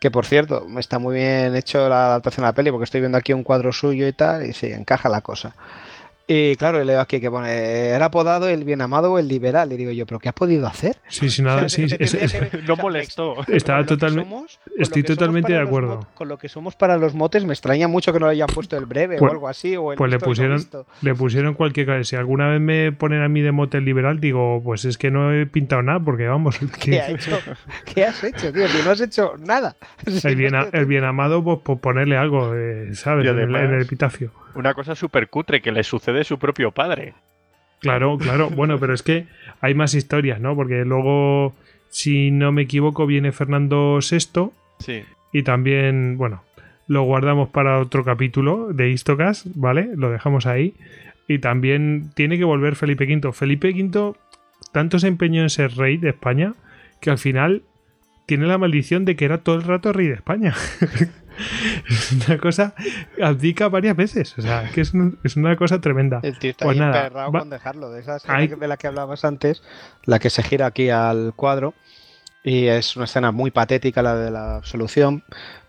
[0.00, 3.18] Que por cierto, está muy bien hecho la adaptación a la peli porque estoy viendo
[3.18, 5.56] aquí un cuadro suyo y tal, y sí, encaja la cosa.
[6.30, 9.72] Y claro, leo aquí que pone, era apodado el bien amado o el liberal.
[9.72, 10.96] Y digo yo, ¿pero qué ha podido hacer?
[11.08, 12.36] Sí, sí, nada, O sea, sí, es- es-
[12.68, 13.36] No molestó.
[13.48, 16.06] Estaba totalmente- somos- estoy totalmente de acuerdo.
[16.12, 18.76] Con lo que somos para los motes, me extraña mucho que no le hayan puesto
[18.76, 19.74] el breve Pues- o algo así.
[19.76, 20.66] O el pues le no pusieron-
[21.00, 22.04] le pusieron cualquier cosa.
[22.04, 25.32] Si alguna vez me ponen a mí de motel liberal, digo, pues es que no
[25.32, 27.38] he pintado nada, porque vamos, ¿Qué, que ha hecho?
[27.86, 28.64] ¿Qué has hecho, tío?
[28.84, 29.76] No has hecho nada.
[30.24, 33.24] El, bien, el bien amado, pues por ponerle algo, eh, ¿sabes?
[33.26, 34.30] El- además- en el epitafio.
[34.58, 37.14] Una cosa súper cutre que le sucede a su propio padre.
[37.80, 38.50] Claro, claro.
[38.54, 39.26] Bueno, pero es que
[39.60, 40.56] hay más historias, ¿no?
[40.56, 41.54] Porque luego,
[41.90, 45.02] si no me equivoco, viene Fernando VI Sí.
[45.32, 46.42] y también, bueno,
[46.88, 49.90] lo guardamos para otro capítulo de Istocas, ¿vale?
[49.94, 50.74] Lo dejamos ahí.
[51.28, 53.32] Y también tiene que volver Felipe V.
[53.32, 54.14] Felipe V
[54.72, 56.54] tanto se empeñó en ser rey de España
[57.00, 57.62] que al final
[58.26, 60.54] tiene la maldición de que era todo el rato rey de España.
[61.88, 62.74] es una cosa,
[63.22, 64.34] abdica varias veces.
[64.38, 66.20] O sea, que es, un- es una cosa tremenda.
[66.22, 67.90] El tío está Pues nada, va- con dejarlo.
[67.90, 69.62] De esa Hay- escena de la que hablabas antes,
[70.04, 71.74] la que se gira aquí al cuadro.
[72.44, 75.24] Y es una escena muy patética la de la absolución,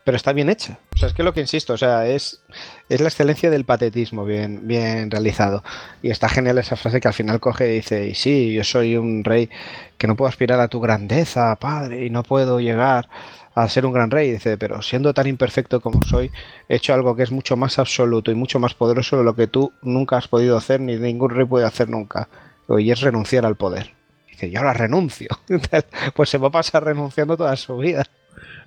[0.05, 0.77] pero está bien hecha.
[0.93, 2.41] O sea, es que lo que insisto, o sea, es,
[2.87, 5.63] es la excelencia del patetismo bien, bien realizado.
[6.03, 8.95] Y está genial esa frase que al final coge y dice, y sí, yo soy
[8.95, 9.49] un rey
[9.97, 13.09] que no puedo aspirar a tu grandeza, padre, y no puedo llegar
[13.55, 14.31] a ser un gran rey.
[14.31, 16.31] Dice, pero siendo tan imperfecto como soy,
[16.67, 19.47] he hecho algo que es mucho más absoluto y mucho más poderoso de lo que
[19.47, 22.29] tú nunca has podido hacer ni ningún rey puede hacer nunca.
[22.77, 23.91] Y es renunciar al poder.
[24.29, 25.29] Dice, yo ahora renuncio.
[26.15, 28.03] pues se va a pasar renunciando toda su vida.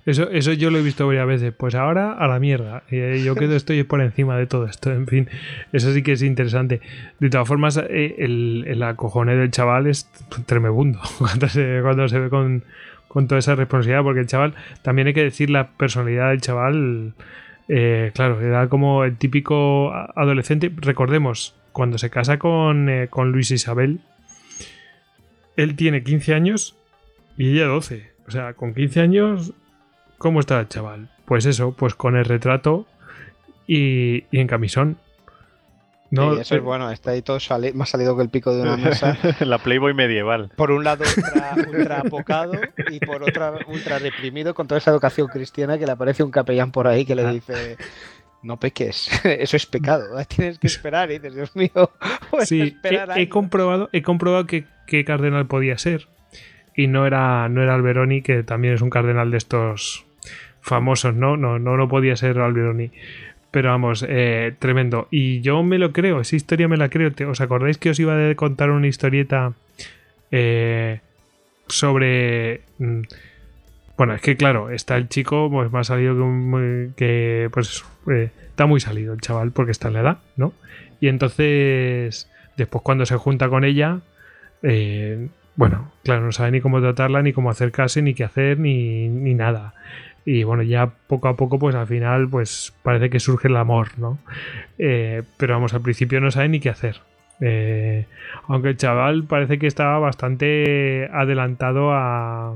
[0.05, 1.53] Eso, eso yo lo he visto varias veces.
[1.57, 2.83] Pues ahora a la mierda.
[2.89, 4.91] Eh, yo quedo estoy por encima de todo esto.
[4.91, 5.29] En fin,
[5.71, 6.81] eso sí que es interesante.
[7.19, 10.09] De todas formas, eh, el, el del chaval es
[10.45, 12.65] tremebundo cuando se, cuando se ve con,
[13.13, 14.03] con toda esa responsabilidad.
[14.03, 17.13] Porque el chaval, también hay que decir la personalidad del chaval.
[17.69, 20.71] eh, claro, era como el típico adolescente.
[20.75, 23.99] Recordemos, cuando se casa con, eh, con Luis Isabel,
[25.55, 26.75] él tiene 15 años
[27.37, 28.11] y ella 12.
[28.27, 29.53] O sea, con 15 años
[30.23, 31.09] ¿Cómo está el chaval?
[31.25, 32.87] Pues eso, pues con el retrato
[33.67, 34.95] y, y en camisón.
[36.09, 38.61] No, y eso es bueno, está ahí todo sali- más salido que el pico de
[38.61, 39.17] una mesa.
[39.39, 40.51] la Playboy medieval.
[40.55, 42.53] Por un lado ultra, ultra apocado
[42.91, 46.71] y por otra ultra reprimido con toda esa educación cristiana que le aparece un capellán
[46.71, 47.31] por ahí que le Ah.
[47.31, 47.77] dice
[48.43, 51.89] no peques, eso es pecado, tienes que esperar y dices, Dios mío,
[52.43, 53.29] sí, he, esperar he años".
[53.29, 56.07] comprobado, he comprobado que, qué cardenal podía ser.
[56.75, 60.05] Y no era, no era Alberoni, que también es un cardenal de estos
[60.59, 61.37] famosos, ¿no?
[61.37, 62.91] No, no, no podía ser Alberoni.
[63.53, 65.07] Pero vamos, eh, tremendo.
[65.11, 67.11] Y yo me lo creo, esa historia me la creo.
[67.29, 69.53] ¿Os acordáis que os iba a contar una historieta
[70.31, 70.99] eh,
[71.67, 72.61] sobre...
[72.79, 73.01] mm,
[73.95, 78.31] Bueno, es que claro, está el chico, pues ha salido que, un- que, pues eh,
[78.49, 80.53] está muy salido el chaval porque está en la edad, ¿no?
[80.99, 83.99] Y entonces, después cuando se junta con ella,
[84.63, 89.09] eh, bueno, claro, no sabe ni cómo tratarla, ni cómo acercarse, ni qué hacer, ni,
[89.09, 89.75] ni nada.
[90.25, 93.89] Y bueno, ya poco a poco, pues al final, pues parece que surge el amor,
[93.97, 94.19] ¿no?
[94.77, 97.01] Eh, pero vamos, al principio no sabe ni qué hacer.
[97.41, 98.05] Eh,
[98.47, 102.55] aunque el chaval parece que estaba bastante adelantado a.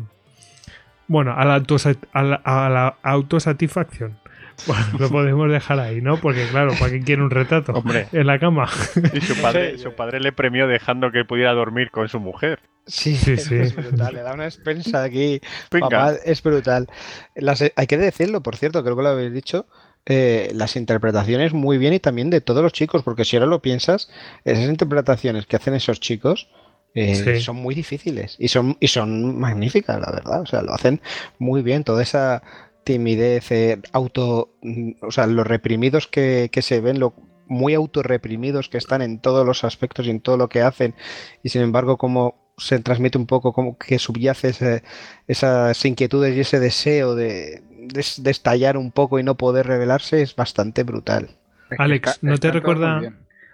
[1.09, 4.17] Bueno, a la, autosa- a la- a la autosatisfacción.
[4.65, 6.17] Bueno, lo podemos dejar ahí, ¿no?
[6.17, 7.73] Porque claro, ¿para qué quiere un retrato?
[7.73, 8.07] Hombre.
[8.11, 8.67] En la cama.
[9.13, 12.59] Y su padre, su padre le premió dejando que pudiera dormir con su mujer.
[12.87, 13.55] Sí, Sí, es, sí.
[13.55, 15.39] es brutal, le da una expensa aquí.
[15.69, 16.87] Papá, es brutal.
[17.35, 19.67] Las- hay que decirlo, por cierto, creo que lo habéis dicho.
[20.09, 23.61] eh, las interpretaciones muy bien y también de todos los chicos, porque si ahora lo
[23.61, 24.09] piensas,
[24.45, 26.47] esas interpretaciones que hacen esos chicos
[26.95, 27.41] eh, Sí.
[27.41, 30.41] son muy difíciles y son, y son magníficas, la verdad.
[30.41, 31.01] O sea, lo hacen
[31.39, 32.41] muy bien, toda esa
[32.85, 34.53] timidez, eh, auto,
[35.01, 37.13] o sea, los reprimidos que, que se ven, lo
[37.49, 40.95] muy autorreprimidos que están en todos los aspectos y en todo lo que hacen,
[41.43, 44.83] y sin embargo, como se transmite un poco como que subyace ese-
[45.27, 50.21] esas inquietudes y ese deseo de, de, de estallar un poco y no poder revelarse
[50.21, 51.29] es bastante brutal.
[51.77, 53.01] Alex, ¿no te recuerda-.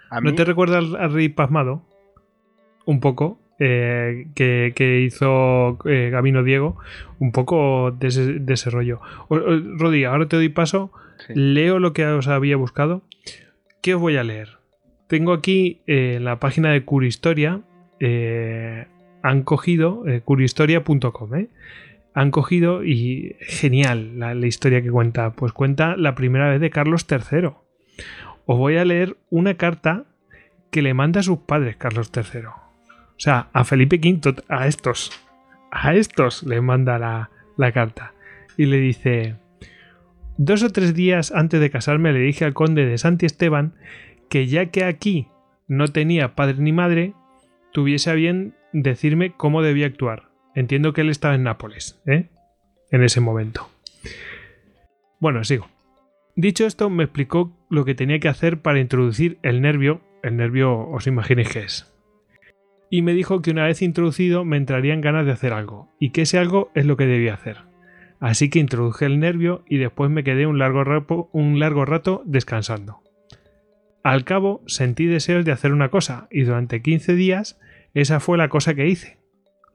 [0.10, 1.82] A ¿No te recuerda al, al rey pasmado?
[2.86, 3.40] Un poco.
[3.60, 6.78] eh, que, que hizo eh, Gabino Diego,
[7.20, 9.00] un poco de ese, de ese rollo.
[9.30, 10.92] O- o, Rodi, ahora te doy paso,
[11.28, 11.34] Sí.
[11.36, 13.04] leo lo que os había buscado.
[13.82, 14.58] ¿Qué os voy a leer?
[15.08, 17.62] Tengo aquí eh, en la página de Curihistoria,
[18.00, 18.88] eh,
[19.24, 21.50] han cogido, eh, ¿eh?
[22.14, 25.32] han cogido y genial la, la historia que cuenta.
[25.32, 27.52] Pues cuenta la primera vez de Carlos III.
[28.46, 30.06] Os voy a leer una carta
[30.70, 32.46] que le manda a sus padres Carlos III.
[32.46, 35.12] O sea, a Felipe V, a estos,
[35.72, 38.14] a estos le manda la, la carta.
[38.58, 39.36] Y le dice,
[40.38, 43.76] dos o tres días antes de casarme le dije al conde de Santi Esteban
[44.30, 45.28] que ya que aquí
[45.68, 47.14] no tenía padre ni madre,
[47.72, 50.30] tuviese a bien decirme cómo debía actuar.
[50.56, 52.30] Entiendo que él estaba en Nápoles, ¿eh?
[52.92, 53.70] En ese momento.
[55.20, 55.68] Bueno, sigo.
[56.36, 60.02] Dicho esto, me explicó lo que tenía que hacer para introducir el nervio.
[60.24, 61.94] El nervio, os imaginéis que es.
[62.90, 66.24] Y me dijo que una vez introducido me entrarían ganas de hacer algo, y que
[66.24, 67.58] ese algo es lo que debía hacer.
[68.20, 73.02] Así que introduje el nervio y después me quedé un largo, un largo rato descansando.
[74.04, 77.60] Al cabo sentí deseos de hacer una cosa, y durante 15 días
[77.94, 79.20] esa fue la cosa que hice.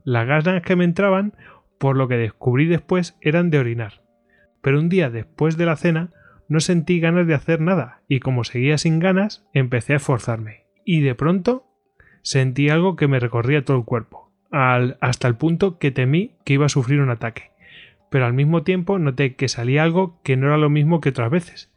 [0.04, 1.34] Las ganas que me entraban,
[1.78, 4.02] por lo que descubrí después, eran de orinar.
[4.62, 6.10] Pero un día después de la cena
[6.48, 10.64] no sentí ganas de hacer nada, y como seguía sin ganas, empecé a esforzarme.
[10.84, 11.66] Y de pronto
[12.22, 16.54] sentí algo que me recorría todo el cuerpo, al- hasta el punto que temí que
[16.54, 17.50] iba a sufrir un ataque.
[18.10, 21.30] Pero al mismo tiempo noté que salía algo que no era lo mismo que otras
[21.30, 21.70] veces.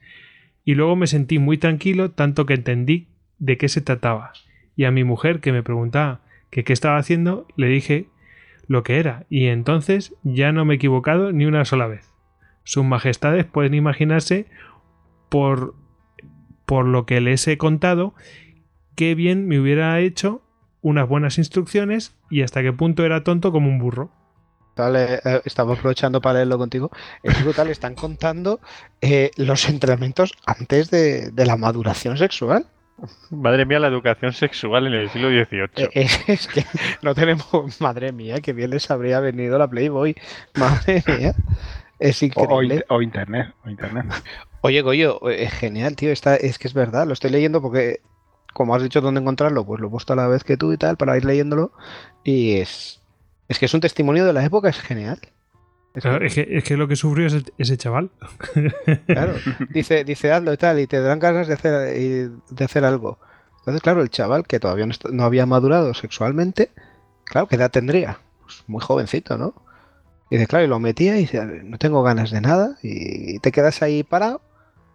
[0.64, 4.32] Y luego me sentí muy tranquilo, tanto que entendí de qué se trataba.
[4.78, 8.10] Y a mi mujer, que me preguntaba que qué estaba haciendo, le dije
[8.68, 12.14] lo que era, y entonces ya no me he equivocado ni una sola vez.
[12.64, 14.46] Sus majestades pueden imaginarse
[15.30, 15.74] por,
[16.66, 18.14] por lo que les he contado
[18.96, 20.44] qué bien me hubiera hecho
[20.82, 24.12] unas buenas instrucciones y hasta qué punto era tonto como un burro.
[24.76, 26.92] Vale, eh, estamos aprovechando para leerlo contigo.
[27.24, 28.60] Es brutal, están contando
[29.02, 32.68] eh, los entrenamientos antes de, de la maduración sexual.
[33.32, 35.70] Madre mía, la educación sexual en el siglo XVIII.
[35.78, 36.66] Eh, eh, es que
[37.02, 40.16] no tenemos, madre mía, que bien les habría venido la Playboy.
[40.56, 41.34] Madre mía,
[42.00, 44.06] es O, internet, o internet.
[44.62, 46.12] Oye, Goyo, es genial, tío.
[46.12, 48.02] Está, es que es verdad, lo estoy leyendo porque,
[48.54, 50.78] como has dicho dónde encontrarlo, pues lo he puesto a la vez que tú y
[50.78, 51.72] tal, para ir leyéndolo.
[52.24, 53.02] Y es,
[53.48, 55.20] es que es un testimonio de la época, es genial.
[55.94, 58.12] Es Claro, que- es, que, es que lo que sufrió ese, ese chaval.
[59.08, 59.34] Claro,
[59.70, 63.20] dice, dice hazlo y tal, y te dan ganas de hacer, y- de hacer algo.
[63.60, 66.72] Entonces, claro, el chaval que todavía no, no había madurado sexualmente,
[67.26, 68.20] claro, ¿qué edad tendría?
[68.44, 69.54] Pues muy jovencito, ¿no?
[70.30, 72.78] Y dice, claro, y lo metía y dice, "A ver, no tengo ganas de nada,
[72.82, 74.42] y te quedas ahí parado,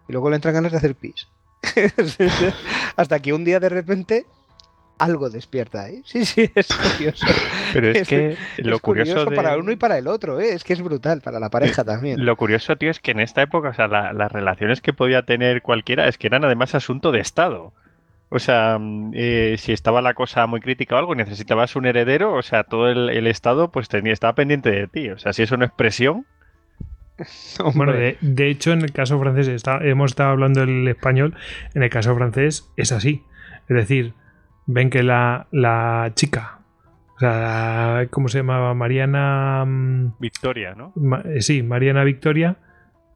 [0.09, 1.29] y luego le entran ganas de hacer pis.
[2.97, 4.27] Hasta que un día de repente
[4.99, 6.03] algo despierta ahí.
[6.05, 7.27] Sí, sí, es curioso.
[7.73, 10.41] Pero es es- que Es lo curioso, curioso de- para uno y para el otro,
[10.41, 10.55] ¿eh?
[10.55, 12.25] es que es brutal, para la pareja también.
[12.25, 15.23] Lo curioso, tío, es que en esta época, o sea, la- las relaciones que podía
[15.23, 17.73] tener cualquiera es que eran además asunto de Estado.
[18.29, 21.87] O sea, mm, eh, si estaba la cosa muy crítica o algo, y necesitabas un
[21.87, 25.11] heredero, o sea, todo el, el Estado pues tenía, estaba pendiente de ti.
[25.11, 26.27] O sea, si eso no es presión,
[27.75, 31.35] Bueno, de hecho, en el caso francés, está- hemos estado hablando el español,
[31.75, 33.23] en el caso francés es así.
[33.69, 34.13] Es decir,
[34.67, 36.59] ven que la, la chica,
[37.17, 38.75] o sea, ¿cómo se llamaba?
[38.75, 39.65] Mariana...
[39.67, 40.93] mm, victoria, ¿no?
[40.97, 42.57] Ma- eh, sí, Mariana Victoria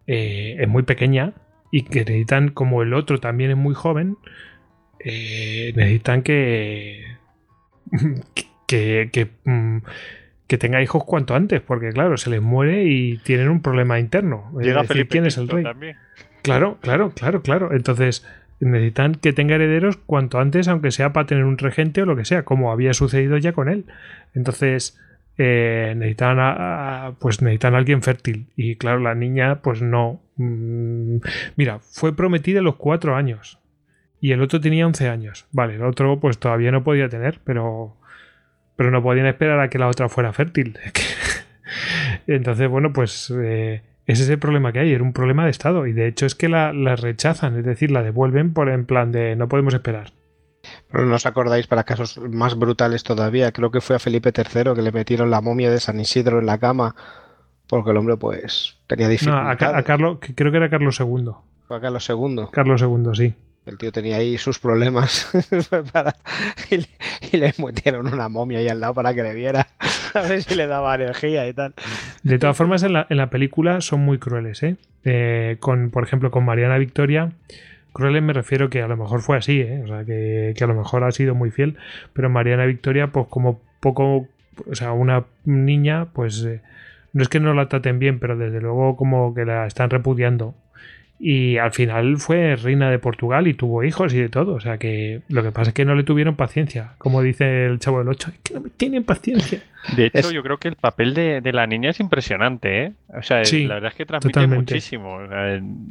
[0.07, 1.33] eh, es muy pequeña
[1.71, 4.17] y que necesitan, como el otro también es muy joven,
[5.01, 7.05] eh, necesitan que,
[8.67, 9.79] que, que, mm,
[10.47, 14.51] que tenga hijos cuanto antes, porque claro, se les muere y tienen un problema interno.
[14.61, 15.63] Es Llega decir, Felipe ¿quién es el rey?
[15.65, 15.97] también.
[16.43, 17.73] Claro, claro, claro, claro.
[17.73, 18.27] Entonces
[18.61, 22.25] necesitan que tenga herederos cuanto antes, aunque sea para tener un regente o lo que
[22.25, 23.87] sea, como había sucedido ya con él.
[24.35, 24.99] Entonces
[25.39, 28.49] eh, necesitan, a, pues necesitan a alguien fértil.
[28.57, 30.21] Y claro, la niña, pues no.
[30.37, 31.17] Mm,
[31.57, 33.59] mira, fue prometida a los cuatro años.
[34.21, 35.47] Y el otro tenía 11 años.
[35.51, 37.97] Vale, el otro pues todavía no podía tener, pero,
[38.77, 40.79] pero no podían esperar a que la otra fuera fértil.
[42.27, 44.93] Entonces, bueno, pues eh, ese es el problema que hay.
[44.93, 45.87] Era un problema de Estado.
[45.87, 49.13] Y de hecho es que la, la rechazan, es decir, la devuelven por en plan
[49.13, 50.13] de no podemos esperar.
[50.93, 53.51] Pero no os acordáis para casos más brutales todavía.
[53.53, 56.47] Creo que fue a Felipe III que le metieron la momia de San Isidro en
[56.47, 56.95] la cama
[57.67, 59.53] porque el hombre pues tenía No, dificultades.
[59.53, 61.31] a, Ca- a Carlos, creo que era Carlos II.
[61.67, 62.37] Fue a Carlos II.
[62.53, 63.35] Carlos II, sí.
[63.67, 65.31] El tío tenía ahí sus problemas
[65.93, 66.17] para-
[66.71, 66.87] y, le,
[67.33, 69.67] y le metieron una momia ahí al lado para que le viera.
[70.15, 71.75] A ver si le daba energía y tal.
[72.23, 74.77] De todas formas, en la, en la película son muy crueles, ¿eh?
[75.05, 77.33] Eh, Con, por ejemplo, con Mariana Victoria.
[77.93, 79.83] Crueles me refiero que a lo mejor fue así, ¿eh?
[79.85, 81.77] O sea, que, que a lo mejor ha sido muy fiel.
[82.13, 84.27] Pero Mariana Victoria, pues como poco,
[84.69, 86.61] o sea, una niña, pues eh,
[87.13, 90.55] no es que no la traten bien, pero desde luego como que la están repudiando.
[91.23, 94.55] Y al final fue reina de Portugal y tuvo hijos y de todo.
[94.55, 96.95] O sea que lo que pasa es que no le tuvieron paciencia.
[96.97, 99.63] Como dice el chavo del 8, que no me tienen paciencia.
[99.97, 102.93] De hecho, yo creo que el papel de, la niña es impresionante, ¿eh?
[103.09, 105.19] O sea, la verdad es que transmite muchísimo.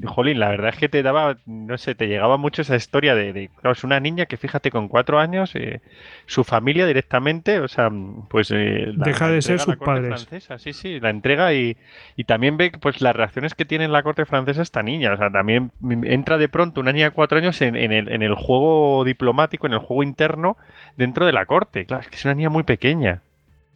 [0.06, 3.50] jolín, la verdad es que te daba, no sé, te llegaba mucho esa historia de,
[3.60, 5.82] claro, es una niña que fíjate con cuatro años, eh,
[6.28, 7.90] su familia directamente, o sea,
[8.30, 8.52] pues...
[8.52, 10.26] Eh, Deja de ser sus padres.
[10.26, 11.76] Francesa, sí, sí, la entrega y,
[12.16, 15.12] y, también ve pues las reacciones que tiene en la corte francesa esta niña.
[15.20, 15.74] O sea, también
[16.06, 19.68] entra de pronto una niña de cuatro años en, en, el, en el juego diplomático,
[19.68, 20.56] en el juego interno
[20.96, 21.86] dentro de la corte.
[21.86, 23.22] Claro, es que es una niña muy pequeña.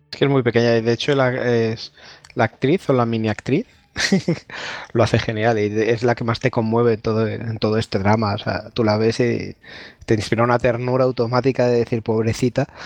[0.10, 1.94] Es que es muy pequeña y de hecho la, es
[2.34, 3.68] la actriz o la mini actriz
[4.94, 8.00] lo hace genial y es la que más te conmueve en todo, en todo este
[8.00, 8.36] drama.
[8.36, 9.58] O sea, tú la ves y
[10.06, 12.68] te inspira una ternura automática de decir pobrecita.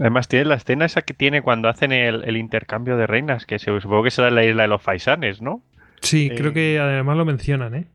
[0.00, 3.80] Además tiene la escena esa que tiene cuando hacen el, intercambio de reinas, que se,
[3.80, 5.62] supongo que será la isla de los faisanes, ¿no?
[6.04, 7.86] Sí, creo eh, que además lo mencionan, ¿eh?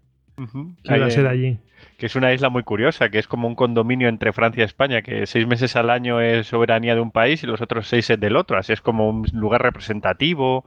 [0.83, 1.59] Que va a ser allí
[1.97, 5.01] que es una isla muy curiosa, que es como un condominio entre Francia y España,
[5.01, 8.19] que seis meses al año es soberanía de un país y los otros seis es
[8.19, 10.65] del otro, así es como un lugar representativo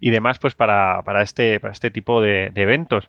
[0.00, 3.08] y demás pues para, para, este, para este tipo de, de eventos.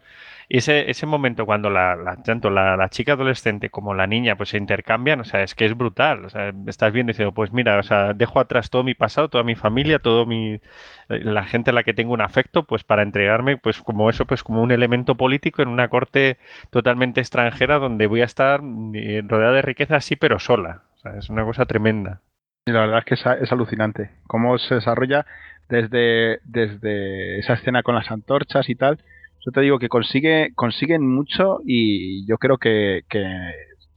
[0.49, 4.57] Y ese, ese momento cuando la, tanto la, chica adolescente como la niña pues se
[4.57, 6.25] intercambian, o sea, es que es brutal.
[6.25, 9.43] O sea, estás viendo y pues mira, o sea, dejo atrás todo mi pasado, toda
[9.43, 10.59] mi familia, todo mi
[11.07, 14.43] la gente a la que tengo un afecto, pues para entregarme, pues como eso, pues
[14.43, 16.37] como un elemento político en una corte
[16.69, 18.61] totalmente extranjera donde voy a estar
[18.93, 20.83] eh, rodeada de riqueza, sí, pero sola.
[20.95, 22.21] O sea, es una cosa tremenda.
[22.65, 24.11] Y la verdad es que es, es alucinante.
[24.27, 25.25] Cómo se desarrolla
[25.69, 28.99] desde, desde esa escena con las antorchas y tal
[29.45, 33.03] yo te digo que consigue, consiguen mucho y yo creo que,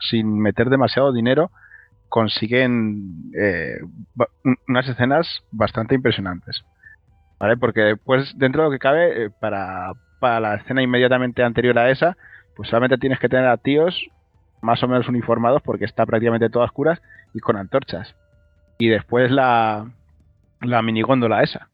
[0.01, 1.51] sin meter demasiado dinero
[2.09, 3.79] consiguen eh,
[4.69, 6.65] unas escenas bastante impresionantes.
[7.39, 7.57] ¿Vale?
[7.57, 11.91] Porque después, dentro de lo que cabe, eh, para, para la escena inmediatamente anterior a
[11.91, 12.17] esa,
[12.55, 14.09] pues solamente tienes que tener a tíos
[14.63, 17.03] más o menos uniformados porque está prácticamente todas oscuras
[17.35, 18.17] y con antorchas.
[18.79, 19.91] Y después la,
[20.61, 21.69] la minigóndola esa.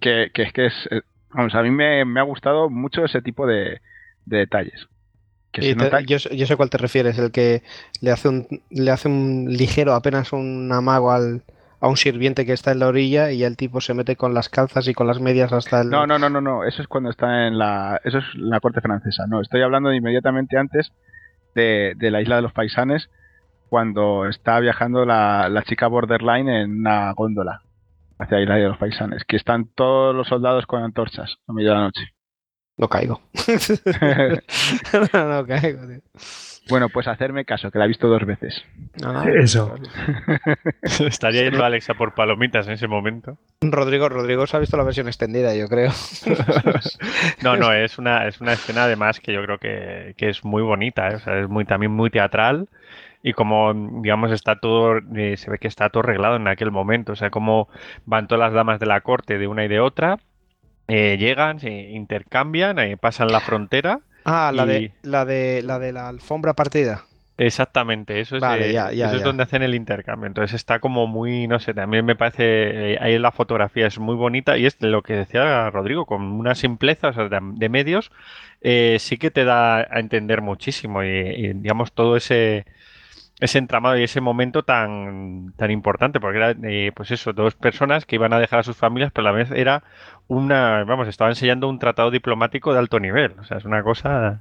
[0.00, 0.88] Que, que, es que es,
[1.36, 3.82] Vamos, a mí me, ha gustado mucho ese tipo de,
[4.24, 4.88] detalles.
[5.52, 7.62] yo, sé cuál te refieres, el que
[8.00, 11.42] le hace un, le hace un ligero, apenas un amago al,
[11.78, 14.48] a un sirviente que está en la orilla y el tipo se mete con las
[14.48, 15.90] calzas y con las medias hasta el...
[15.90, 18.00] No, no, no, no, no, eso es cuando está en la...
[18.02, 20.90] Eso es la corte francesa, no, estoy hablando de inmediatamente antes
[21.54, 23.10] de, la isla de los paisanes,
[23.68, 27.60] cuando está viajando la, la chica borderline en una góndola
[28.18, 31.76] hacia Isla de los Paisanes, que están todos los soldados con antorchas a media de
[31.76, 32.12] la noche.
[32.78, 33.22] No caigo.
[35.12, 36.02] no, caigo, tío.
[36.68, 38.64] Bueno, pues hacerme caso, que la he visto dos veces.
[39.04, 39.76] Ah, Eso.
[40.82, 43.38] Estaría yendo Alexa por palomitas en ese momento.
[43.60, 45.92] Rodrigo, Rodrigo se ha visto la versión extendida, yo creo.
[47.42, 50.62] no, no, es una, es una escena además que yo creo que, que es muy
[50.62, 51.14] bonita, ¿eh?
[51.14, 52.68] o sea, es muy, también muy teatral
[53.26, 57.10] y como, digamos, está todo, eh, se ve que está todo arreglado en aquel momento,
[57.10, 57.68] o sea, como
[58.04, 60.20] van todas las damas de la corte de una y de otra,
[60.86, 63.98] eh, llegan, se intercambian, eh, pasan la frontera.
[64.24, 67.02] Ah, la, de, la, de, la de la alfombra partida.
[67.36, 70.28] Exactamente, eso es, eso es donde hacen el intercambio.
[70.28, 74.56] Entonces está como muy, no sé, también me parece, ahí la fotografía es muy bonita
[74.56, 78.12] y es lo que decía Rodrigo, con una simpleza o sea, de, medios,
[78.62, 82.64] sí que te da a entender muchísimo y digamos todo ese,
[83.38, 88.06] ese entramado y ese momento tan, tan importante, porque era, eh, pues eso, dos personas
[88.06, 89.82] que iban a dejar a sus familias, pero a la vez era
[90.26, 94.40] una, vamos, estaba enseñando un tratado diplomático de alto nivel, o sea, es una cosa...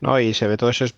[0.00, 0.94] No, y se ve todos esos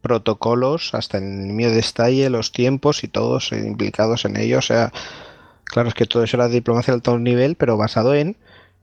[0.00, 4.90] protocolos, hasta en el mío detalle, los tiempos y todos implicados en ello, o sea,
[5.64, 8.36] claro, es que todo eso era diplomacia de alto nivel, pero basado en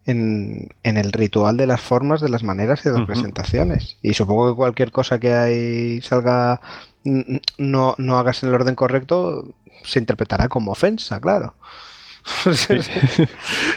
[0.06, 3.97] en, el ritual de las formas, de las maneras y de las presentaciones.
[4.01, 6.62] Y supongo que cualquier cosa que ahí salga
[7.58, 11.56] no, no hagas en el orden correcto, se interpretará como ofensa, claro.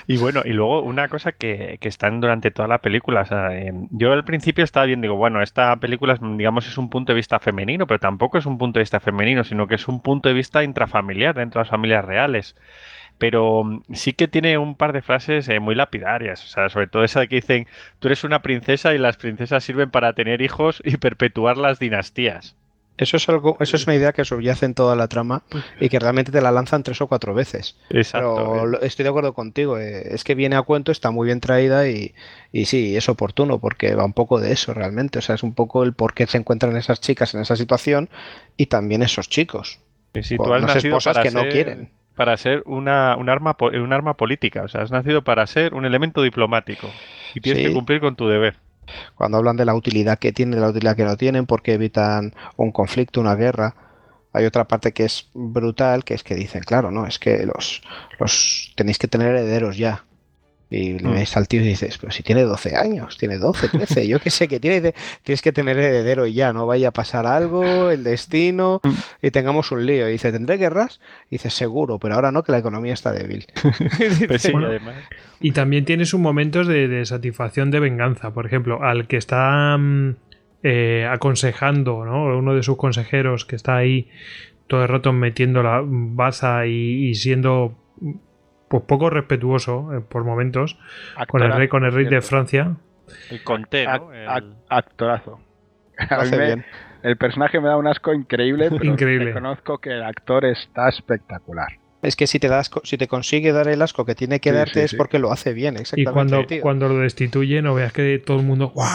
[0.06, 3.26] y bueno, y luego una cosa que, que están durante toda la película.
[3.90, 7.38] yo al principio estaba bien, digo, bueno, esta película, digamos, es un punto de vista
[7.40, 10.34] femenino, pero tampoco es un punto de vista femenino, sino que es un punto de
[10.34, 12.56] vista intrafamiliar dentro de las familias reales
[13.18, 16.86] pero mm, sí que tiene un par de frases eh, muy lapidarias, o sea, sobre
[16.86, 17.66] todo esa de que dicen,
[17.98, 22.56] tú eres una princesa y las princesas sirven para tener hijos y perpetuar las dinastías.
[22.98, 25.44] Eso es algo, eso es una idea que subyace en toda la trama
[25.78, 27.76] y que realmente te la lanzan tres o cuatro veces.
[27.90, 28.34] Exacto.
[28.64, 29.78] Pero estoy de acuerdo contigo.
[29.78, 32.12] Eh, es que viene a cuento, está muy bien traída y,
[32.50, 35.20] y, sí, es oportuno porque va un poco de eso realmente.
[35.20, 38.08] O sea, es un poco el por qué se encuentran esas chicas en esa situación
[38.56, 39.78] y también esos chicos.
[40.20, 41.90] Si Con tú has unas nacido esposas que no quieren.
[42.18, 45.86] Para ser una, un, arma, un arma política, o sea, has nacido para ser un
[45.86, 46.90] elemento diplomático
[47.34, 47.68] y tienes Sí.
[47.68, 48.56] que cumplir con tu deber.
[49.14, 52.34] Cuando hablan de la utilidad que tienen, de la utilidad que no tienen, porque evitan
[52.56, 53.74] un conflicto, una guerra.
[54.32, 57.82] Hay otra parte que es brutal, que es que dicen, claro, no, es que los,
[58.18, 60.04] los tenéis que tener herederos ya.
[60.70, 61.12] Y le Mm.
[61.14, 64.28] ves al tío y dices, pero si tiene 12 años, tiene 12, 13, yo qué
[64.28, 64.92] sé, que tiene,
[65.22, 68.94] tienes que tener heredero y ya, no vaya a pasar algo, el destino, Mm.
[69.22, 70.08] y tengamos un lío.
[70.08, 71.00] Y dice, ¿tendré guerras?
[71.30, 73.46] Y dice, seguro, pero ahora no, que la economía está débil.
[74.28, 74.96] Pues sí, Bueno, además.
[75.40, 78.32] Y también tiene sus momentos de, de satisfacción de venganza.
[78.34, 80.16] Por ejemplo, al que está mm,
[80.64, 82.36] eh, aconsejando, ¿no?
[82.36, 84.08] Uno de sus consejeros que está ahí
[84.66, 87.74] todo el rato metiendo la baza y, y siendo
[88.68, 90.78] pues poco respetuoso eh, por momentos
[91.28, 92.20] con el rey, con el rey de.
[92.20, 92.76] Francia.
[93.30, 94.12] El Conté, ¿no?
[94.12, 95.40] El- ac- Actorazo.
[95.98, 96.64] Lo A mí hace me- bien.
[97.02, 99.26] el personaje me da un asco increíble, pero Increíble.
[99.26, 101.68] reconozco que el actor está espectacular.
[102.00, 104.56] Es que si te das, si te consigue dar el asco que tiene que Sí,
[104.56, 104.96] darte sí, es sí.
[104.96, 106.12] porque lo hace bien, Y exactamente.
[106.12, 106.62] cuando, tío.
[106.62, 108.68] cuando lo destituye, no veas que todo el mundo.
[108.74, 108.86] ¡guau!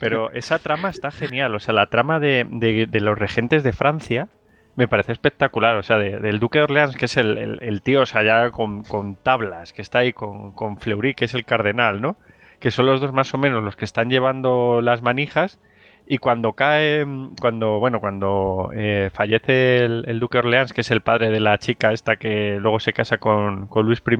[0.00, 1.54] Pero esa trama está genial.
[1.54, 4.28] O sea, la trama de, de- de los regentes de Francia
[4.76, 5.76] me parece espectacular.
[5.76, 8.50] O sea, de- del Duque de Orleans, que es el, el- tío, o sea, ya
[8.50, 12.16] con, con tablas, que está ahí con, con Fleury, que es el cardenal, ¿no?
[12.60, 15.58] Que son los dos más o menos los que están llevando las manijas.
[16.06, 17.06] Y cuando cae,
[17.40, 21.38] cuando, bueno, cuando eh, fallece el, el Duque de Orleans, que es el padre de
[21.40, 24.16] la chica esta que luego se casa con, con Luis I,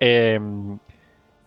[0.00, 0.38] eh,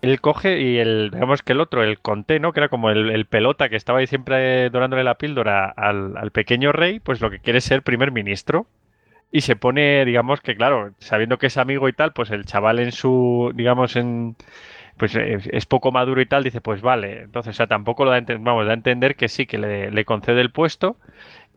[0.01, 2.53] él coge y el, digamos que el otro, el Conté, ¿no?
[2.53, 6.31] Que era como el, el pelota que estaba ahí siempre dorándole la píldora al, al
[6.31, 8.67] pequeño rey, pues lo que quiere es ser primer ministro.
[9.31, 12.79] Y se pone, digamos que claro, sabiendo que es amigo y tal, pues el chaval
[12.79, 14.35] en su, digamos, en
[14.97, 17.23] pues es, es poco maduro y tal, dice, pues vale.
[17.23, 19.91] Entonces, o sea, tampoco lo da a vamos, da a entender que sí, que le,
[19.91, 20.97] le concede el puesto.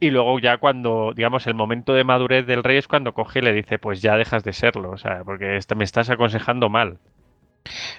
[0.01, 3.43] Y luego ya cuando, digamos, el momento de madurez del rey es cuando coge y
[3.43, 6.99] le dice, pues ya dejas de serlo, o sea, porque me estás aconsejando mal.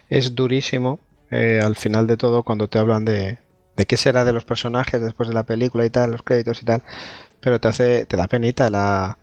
[0.09, 0.99] Es durísimo
[1.30, 3.39] eh, al final de todo cuando te hablan de,
[3.78, 6.66] de qué será de los personajes después de la película y tal, los créditos y
[6.66, 6.84] tal,
[7.39, 9.18] pero te hace, te da penita la,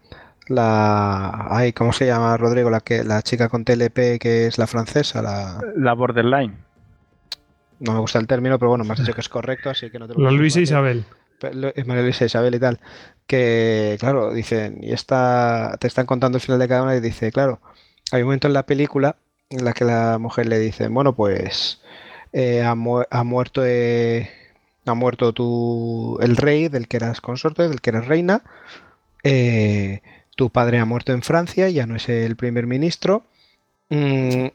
[0.47, 2.69] la, ay, ¿cómo se llama Rodrigo?
[2.69, 6.55] La que, la chica con TLP que es la francesa, la, La borderline.
[7.79, 9.99] no me gusta el término, pero bueno, me has dicho que es correcto, así que
[9.99, 10.63] no te lo La voy a Luisa debatir.
[10.63, 11.05] Isabel.
[11.75, 12.79] Es María Luisa Isabel y tal,
[13.25, 17.31] que claro, dicen, y esta, te están contando el final de cada una y dice,
[17.31, 17.61] claro,
[18.11, 19.15] hay un momento en la película
[19.49, 21.81] en la que la mujer le dice, bueno, pues
[22.33, 24.29] eh, ha, mu- ha muerto eh,
[24.85, 28.43] ha muerto tu, el rey del que eras consorte, del que eres reina,
[29.23, 30.01] eh,
[30.35, 33.23] tu padre ha muerto en Francia, ya no es el primer ministro,
[33.89, 34.47] mm,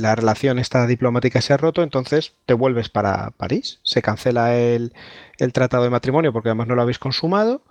[0.00, 4.92] la relación esta diplomática se ha roto, entonces te vuelves para París, se cancela el,
[5.38, 7.62] el tratado de matrimonio porque además no lo habéis consumado,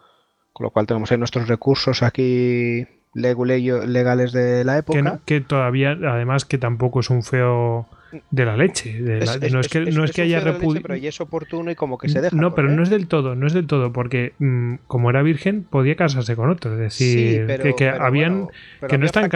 [0.53, 5.01] con lo cual tenemos ahí nuestros recursos aquí legales de la Que, época.
[5.01, 7.87] no- que todavía, además, que tampoco es un feo
[8.29, 9.01] de la leche.
[9.01, 11.07] de la- no es que, no es que haya feo de leche, repudi- pero y
[11.07, 12.35] es oportuno y como que se deja.
[12.35, 15.63] No, pero no es del todo, no es del todo, porque mm, como era virgen,
[15.63, 16.79] podía casarse con otro.
[16.83, 18.49] Es Sí, decir, pero- que, que pero habían, bueno,
[18.79, 19.29] pero que no están,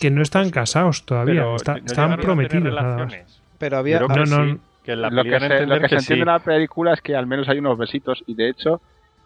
[0.00, 2.74] que no están casados todavía, Pero está- tener prometidos.
[2.74, 3.42] nada más.
[3.58, 5.84] Pero había, que No, no, sí, que en la lo que se, lo entender que
[5.84, 6.20] se que entiende sí.
[6.22, 8.80] en la película es que al menos hay unos besitos y de hecho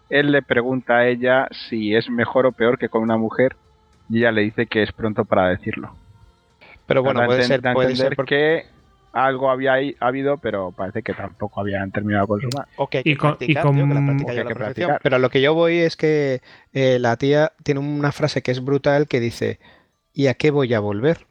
[0.09, 3.55] él le pregunta a ella si es mejor o peor que con una mujer
[4.09, 5.93] y ella le dice que es pronto para decirlo.
[6.85, 8.77] pero bueno, puede ser, puede ser porque que
[9.13, 12.67] algo había ahí- habido, pero parece que tampoco habían terminado de consumar.
[12.77, 14.41] o que hay Y que con- y practicar, con- tío, que la práctica que la
[14.43, 14.87] que perfección.
[14.87, 14.99] practicar.
[15.03, 16.41] Pero a lo que yo voy es que
[16.73, 19.59] eh, la tía tiene una frase que es brutal que dice,
[20.13, 21.25] ¿y a qué voy a volver?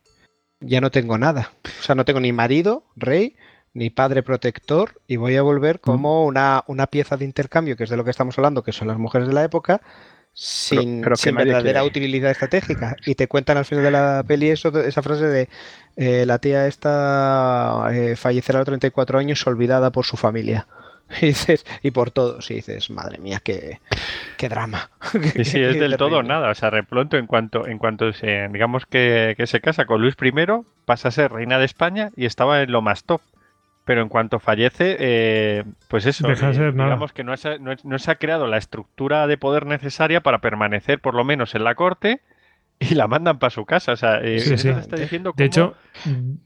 [0.60, 1.52] Ya no tengo nada.
[1.80, 3.36] O sea, no tengo ni marido, rey,
[3.74, 7.90] ni padre protector, y voy a volver como una, una pieza de intercambio, que es
[7.90, 9.80] de lo que estamos hablando, que son las mujeres de la época,
[10.38, 11.86] sin, pero verdadera quiere.
[11.86, 12.94] utilidad estratégica.
[13.06, 15.48] Y te cuentan al final de la peli eso, esa frase de
[15.96, 20.66] eh, la tía esta eh, fallecerá a los 34 años olvidada por su familia.
[21.22, 23.78] Y dices, y por todos, y dices, madre mía, qué,
[24.36, 24.90] qué drama.
[25.12, 26.50] Sí, sí, es del todo nada.
[26.50, 30.16] O sea, Repronto, en cuanto, en cuanto se, digamos que, que se casa con Luis
[30.20, 30.32] I,
[30.84, 33.20] pasa a ser reina de España y estaba en lo más top.
[33.86, 36.90] Pero en cuanto fallece, eh, pues eso, Deja eh, ser nada.
[36.90, 40.40] digamos que no, se- no, no se ha creado la estructura de poder necesaria para
[40.40, 42.20] permanecer por lo menos en la corte
[42.80, 43.92] y la mandan para su casa.
[43.92, 44.74] O sea, eh, Sí, eso sí.
[44.74, 45.74] te está diciendo De hecho,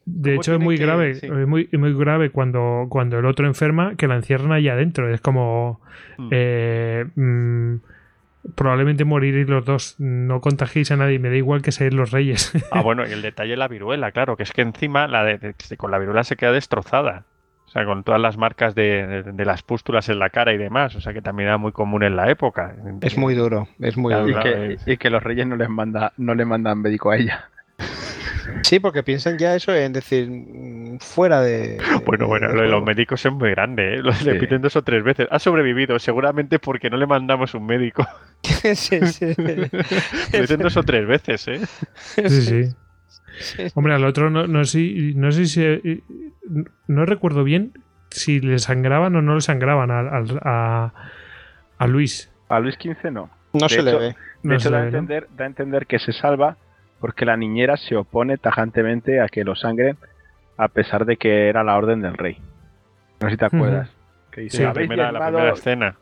[0.05, 1.27] de hecho es muy que- grave, sí.
[1.27, 5.13] es muy, es muy grave cuando, cuando el otro enferma que la encierran allá adentro.
[5.13, 5.81] Es como
[6.19, 6.29] Mm.
[6.33, 7.75] eh, mm,
[8.55, 9.97] probablemente moriréis los dos.
[9.99, 11.19] No contagiéis a nadie.
[11.19, 12.53] Me da igual que seáis los reyes.
[12.71, 15.39] Ah, bueno, y el detalle de la viruela, claro, que es que encima la de,
[15.39, 17.25] de- con la viruela se queda destrozada.
[17.71, 20.59] O sea, con todas las marcas de, de- de las pústulas en la cara y
[20.59, 20.97] demás.
[20.97, 22.75] O sea, que también era muy común en la época.
[23.01, 24.43] Es muy duro, es muy Claro, duro.
[24.43, 27.49] que, y que los reyes no les manda, no le mandan médico a ella.
[28.63, 31.79] Sí, porque piensan ya eso en decir mm, fuera de.
[32.05, 34.03] Bueno, bueno, de lo de los médicos es muy grande, ¿eh?
[34.03, 34.25] Lo Sí.
[34.29, 35.29] repiten dos o tres veces.
[35.31, 38.05] Ha sobrevivido, seguramente porque no le mandamos un médico.
[38.75, 38.75] Sí,
[39.07, 39.35] sí.
[40.33, 41.61] Lo dicen dos o tres veces, ¿eh?
[41.95, 42.65] Sí, sí.
[43.75, 46.03] Hombre, al otro no, no sé, no sé si.
[46.89, 47.73] No recuerdo bien
[48.11, 50.93] si le sangraban o no le sangraban a, al- a,
[51.79, 52.31] a Luis.
[52.49, 53.31] A Luis XV no.
[53.53, 54.07] No De se le ve.
[54.09, 56.57] De No hecho, da, a entender, da a entender que se salva
[56.99, 59.97] porque la niñera se opone tajantemente a que lo sangren
[60.57, 62.37] a pesar de que era la orden del rey.
[63.21, 63.91] No sé si te acuerdas.
[64.31, 65.97] Que dice, Sí, la "Habéis primera, la primera escena.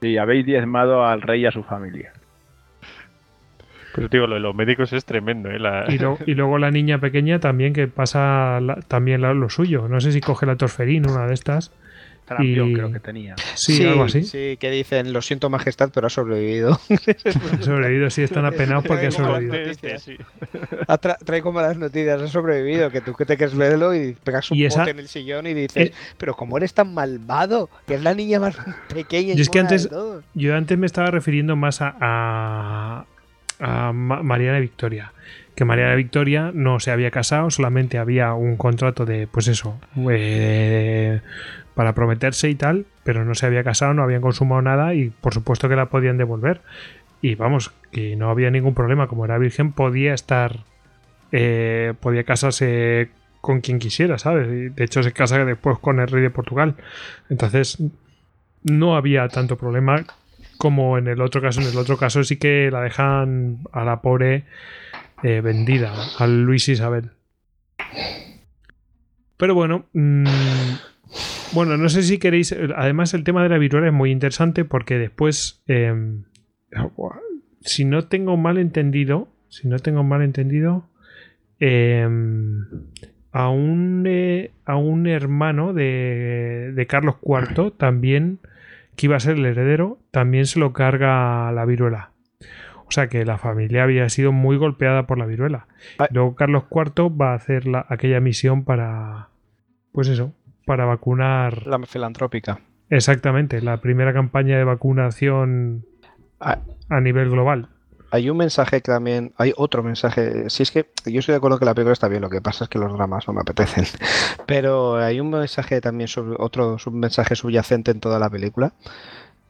[0.00, 2.12] sí, habéis diezmado al rey y a su familia.
[3.94, 5.58] Pero digo, lo de los médicos es tremendo, ¿eh?
[5.58, 9.48] La- Y, lo- y luego la niña pequeña también que pasa la- también la- lo
[9.50, 9.88] suyo.
[9.88, 11.70] No sé si coge la torferina, una de estas.
[12.28, 13.34] Sarampión Y- creo que tenía.
[13.56, 14.22] Sí, algo así.
[14.22, 16.78] Sí, que dicen, lo siento majestad, pero ha sobrevivido.
[16.88, 19.58] Ha sobrevivido, sí, están apenados porque ha sobrevivido.
[19.66, 20.02] noticias.
[20.04, 20.16] sí.
[20.86, 24.50] Ha tra- traigo malas noticias, ha sobrevivido, que tú que te quieres verlo y pegas
[24.52, 25.92] un Y esa- bote en el sillón y dices, Eh.
[26.16, 27.68] pero ¿cómo eres tan malvado?
[27.88, 28.56] Que es la niña más
[28.94, 30.24] pequeña y Yo es que antes- todos.
[30.34, 33.04] Yo antes me estaba refiriendo más a, a,
[33.60, 35.12] a Ma- Mariana Victoria.
[35.54, 39.78] Que Mariana Victoria no se había casado, solamente había un contrato de, pues eso,
[40.10, 41.20] eh,
[41.74, 45.34] para prometerse y tal, pero no se había casado, no habían consumado nada y por
[45.34, 46.60] supuesto que la podían devolver.
[47.20, 50.60] Y vamos, que no había ningún problema, como era virgen, podía estar,
[51.32, 54.48] eh, podía casarse con quien quisiera, ¿sabes?
[54.48, 56.76] Y de hecho se casa después con el rey de Portugal.
[57.28, 57.78] Entonces,
[58.64, 60.04] no había tanto problema
[60.62, 61.60] como en el otro caso.
[61.60, 64.44] En el otro caso sí que la dejan a la pobre
[65.24, 67.10] eh, vendida, al Luis Isabel.
[69.36, 70.24] Pero bueno, mm,
[71.52, 72.54] bueno, no sé si queréis.
[72.76, 75.96] Además, el tema de la viruela es muy interesante porque después, eh,
[77.62, 80.88] si no tengo mal entendido, si no tengo mal entendido,
[83.32, 88.38] a un eh, a un hermano de, de Carlos IV también
[88.96, 92.10] que iba a ser el heredero, también se lo carga la viruela.
[92.86, 95.66] O sea que la familia había sido muy golpeada por la viruela.
[96.10, 99.28] Luego Carlos IV va a hacer la- aquella misión para,
[99.92, 100.34] pues eso,
[100.66, 101.66] para vacunar.
[101.66, 102.60] La filantrópica.
[102.90, 105.86] Exactamente, la primera campaña de vacunación
[106.38, 106.58] Ah.
[106.90, 107.68] a nivel global.
[108.12, 110.50] Hay un mensaje que también, hay otro mensaje.
[110.50, 112.64] Si es que yo estoy de acuerdo que la película está bien, lo que pasa
[112.64, 113.86] es que los dramas no me apetecen.
[114.46, 118.74] Pero hay un mensaje también sobre otro un mensaje subyacente en toda la película,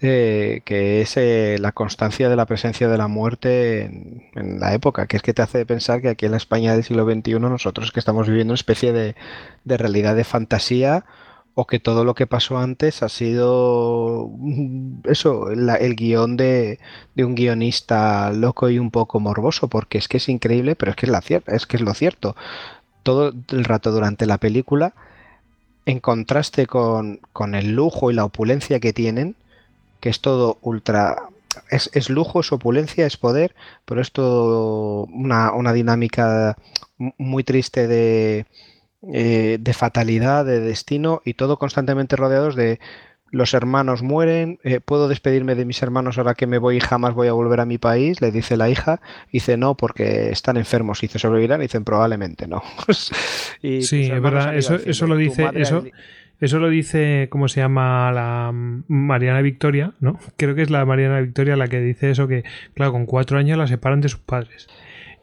[0.00, 3.82] eh, que es eh, la constancia de la presencia de la muerte
[4.36, 6.84] en, la época, que es que te hace pensar que aquí en la España del
[6.84, 11.04] siglo XXI nosotros que estamos viviendo una especie de realidad de fantasía
[11.54, 16.78] o que todo lo que pasó antes ha sido mm, eso, la- el guion de,
[17.14, 20.96] de un guionista loco y un poco morboso, porque es que es increíble, pero es
[20.96, 21.12] que es,
[21.48, 22.36] es que es lo cierto.
[23.04, 24.94] Todo el rato durante la película,
[25.86, 29.34] en contraste con, con el lujo y la opulencia que tienen,
[30.00, 31.16] que es todo ultra...
[31.70, 36.56] Es, es lujo, es opulencia, es poder, pero es todo una, una dinámica
[37.18, 38.46] muy triste de,
[39.12, 42.78] eh, de fatalidad, de destino y todo constantemente rodeados de
[43.30, 47.14] los hermanos mueren, eh, puedo despedirme de mis hermanos ahora que me voy y jamás
[47.14, 49.00] voy a volver a mi país, le dice la hija,
[49.32, 52.62] dice no porque están enfermos, y dice sobrevivirán, y dicen probablemente no.
[53.62, 55.82] Y Sí, es verdad, eso- eso lo dice- eso-
[56.40, 58.10] Eso lo dice, ¿cómo se llama?
[58.10, 60.18] La mm, Mariana Victoria, ¿no?
[60.36, 62.42] Creo que es la Mariana Victoria la que dice eso, que,
[62.74, 64.66] claro, con cuatro años la separan de sus padres.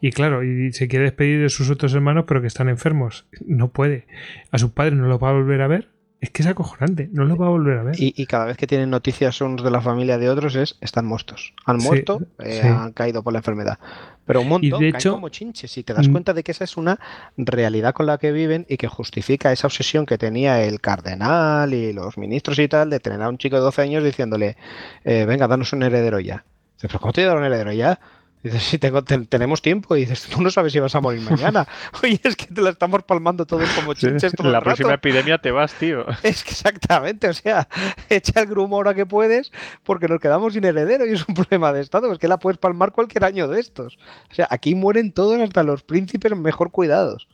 [0.02, 3.26] Y claro, y se quiere despedir de sus otros hermanos, pero que están enfermos.
[3.46, 4.08] No puede.
[4.52, 5.90] A sus padres no los va a volver a ver.
[6.22, 7.96] Es que es acojonante, no los va a volver a ver.
[7.98, 11.06] Y, y cada vez que tienen noticias unos de la familia de otros es están
[11.06, 11.54] muertos.
[11.66, 12.68] Han Sí, muerto, eh, sí.
[12.68, 13.80] han caído por la enfermedad.
[14.26, 15.78] Pero un montón, de caen hecho- como chinches.
[15.78, 16.12] Y te das Mm.
[16.12, 17.00] cuenta de que esa es una
[17.38, 21.94] realidad con la que viven y que justifica esa obsesión que tenía el cardenal y
[21.94, 24.58] los ministros y tal de tener a un chico de 12 años diciéndole,
[25.06, 26.44] eh, venga, danos un heredero ya.
[26.82, 27.98] Pero ¿cómo te voy a dar un heredero ya?
[28.42, 29.96] Dices, sí, tengo, te- tenemos tiempo.
[29.98, 31.68] Y dices, tú no sabes si vas a morir mañana.
[32.04, 34.90] Oye, es que te la estamos palmando todos como chinches todo En la el próxima
[34.92, 34.96] rato.
[35.08, 36.06] epidemia te vas, tío.
[36.24, 37.68] Es que exactamente, o sea,
[38.10, 39.52] echa el grumo ahora que puedes
[39.84, 42.58] porque nos quedamos sin heredero y es un problema de Estado, es que la puedes
[42.58, 43.98] palmar cualquier año de estos.
[44.32, 47.28] O sea, aquí mueren todos hasta los príncipes mejor cuidados.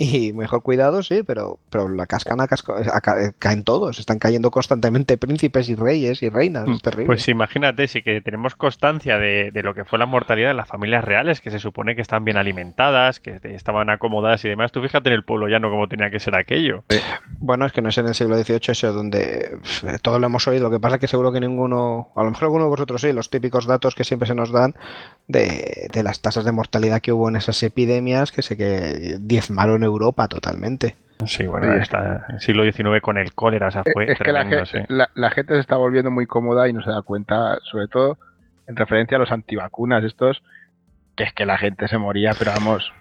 [0.00, 5.18] Y mejor cuidado, sí, pero, pero la cascana casca, eh, caen todos, están cayendo constantemente
[5.18, 7.06] príncipes y reyes y reinas, es terrible.
[7.06, 10.68] Pues imagínate, si que tenemos constancia de, de, lo que fue la mortalidad de las
[10.68, 14.80] familias reales, que se supone que están bien alimentadas, que estaban acomodadas y demás, tú
[14.80, 16.84] fíjate en el pueblo llano cómo tenía que ser aquello.
[17.40, 19.58] Bueno, es que no es en el siglo XVIII eso donde
[20.02, 22.44] todo lo hemos oído, lo que pasa es que seguro que ninguno, a lo mejor
[22.44, 24.76] alguno de vosotros sí, los típicos datos que siempre se nos dan
[25.26, 29.87] de, de las tasas de mortalidad que hubo en esas epidemias que sé que diezmaron
[29.88, 30.96] Europa totalmente.
[31.26, 34.56] Sí, bueno, está el siglo XIX con el cólera, o sea, fue es tremendo, que
[34.56, 34.78] la, sí.
[34.88, 38.18] la, la, gente se está volviendo muy cómoda y no se da cuenta, sobre todo
[38.68, 40.42] en referencia a los antivacunas estos,
[41.16, 42.92] que es que la gente se moría, pero vamos,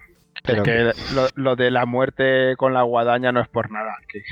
[0.44, 3.96] pero es que lo, lo, de la muerte con la guadaña no es por nada,
[4.08, 4.24] que,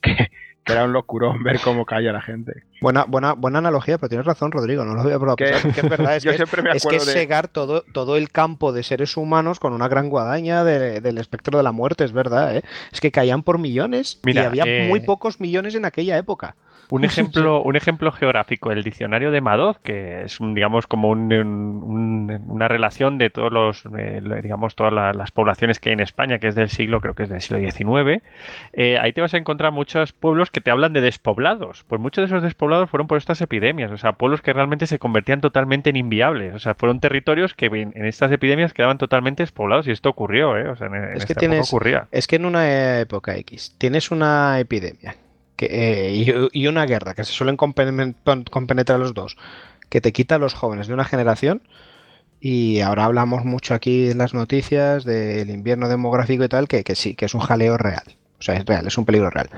[0.00, 0.30] que,
[0.66, 2.64] que era un locurón ver cómo caía la gente.
[2.80, 5.36] Buena, buena, buena analogía, pero tienes razón, Rodrigo, no lo voy a probar.
[5.36, 7.12] Que, que es verdad, es yo que, siempre me es, que es de...
[7.12, 11.56] segar todo, todo el campo de seres humanos con una gran guadaña de, del espectro
[11.56, 12.62] de la muerte, es verdad, ¿eh?
[12.90, 14.88] Es que caían por millones Mira, y había eh...
[14.88, 16.56] muy pocos millones en aquella época.
[16.90, 21.32] Un ejemplo, un ejemplo geográfico, el diccionario de Madoz, que es un, digamos como un,
[21.32, 26.00] un, una relación de todos los, eh, digamos, todas la, las poblaciones que hay en
[26.00, 28.22] España, que es del siglo, creo que es del siglo XIX.
[28.72, 31.84] Eh, ahí te vas a encontrar muchos pueblos que te hablan de despoblados.
[31.88, 34.98] Pues muchos de esos despoblados fueron por estas epidemias, o sea, pueblos que realmente se
[34.98, 36.54] convertían totalmente en inviables.
[36.54, 40.56] O sea, fueron territorios que en, en estas epidemias quedaban totalmente despoblados y esto ocurrió,
[40.56, 40.68] ¿eh?
[40.68, 42.06] O sea, en, en es que tienes, ocurría.
[42.12, 45.16] Es que en una época X tienes una epidemia
[45.56, 49.36] que, eh, y, y, una guerra, que se suelen compenetrar los dos,
[49.88, 51.62] que te quita a los jóvenes de una generación.
[52.38, 56.94] Y ahora hablamos mucho aquí en las noticias del invierno demográfico y tal, que, que
[56.94, 58.04] sí, que es un jaleo real.
[58.38, 59.48] O sea, es real, es un peligro real.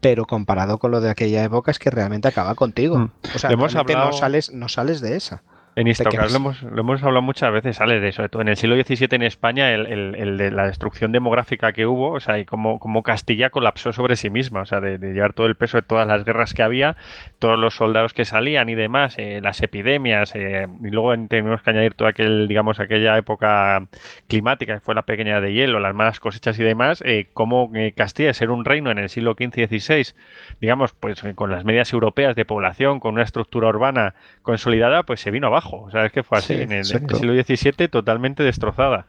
[0.00, 2.98] Pero comparado con lo de aquella época, es que realmente acaba contigo.
[2.98, 3.10] Mm.
[3.34, 4.06] O sea, Hemos hablado...
[4.06, 5.42] no, sales, no sales de esa.
[5.76, 8.56] En Istocas lo hemos, lo hemos hablado muchas veces, sale de sobre todo en el
[8.56, 12.38] siglo XVII en España, el, el, el, de la destrucción demográfica que hubo, o sea,
[12.38, 15.56] y cómo, cómo Castilla colapsó sobre sí misma, o sea, de, de, llevar todo el
[15.56, 16.96] peso de todas las guerras que había,
[17.40, 21.70] todos los soldados que salían y demás, eh, las epidemias, eh, y luego tenemos que
[21.70, 23.84] añadir toda aquel, digamos, aquella época
[24.28, 28.32] climática que fue la pequeña de hielo, las malas cosechas y demás, eh, cómo Castilla,
[28.32, 30.14] ser un reino en el siglo XV y XVI,
[30.60, 35.32] digamos, pues con las medias europeas de población, con una estructura urbana consolidada, pues se
[35.32, 35.63] vino abajo.
[35.72, 39.06] O sea, es que fue así, sí, en, el, en, el, siglo XVII totalmente destrozada.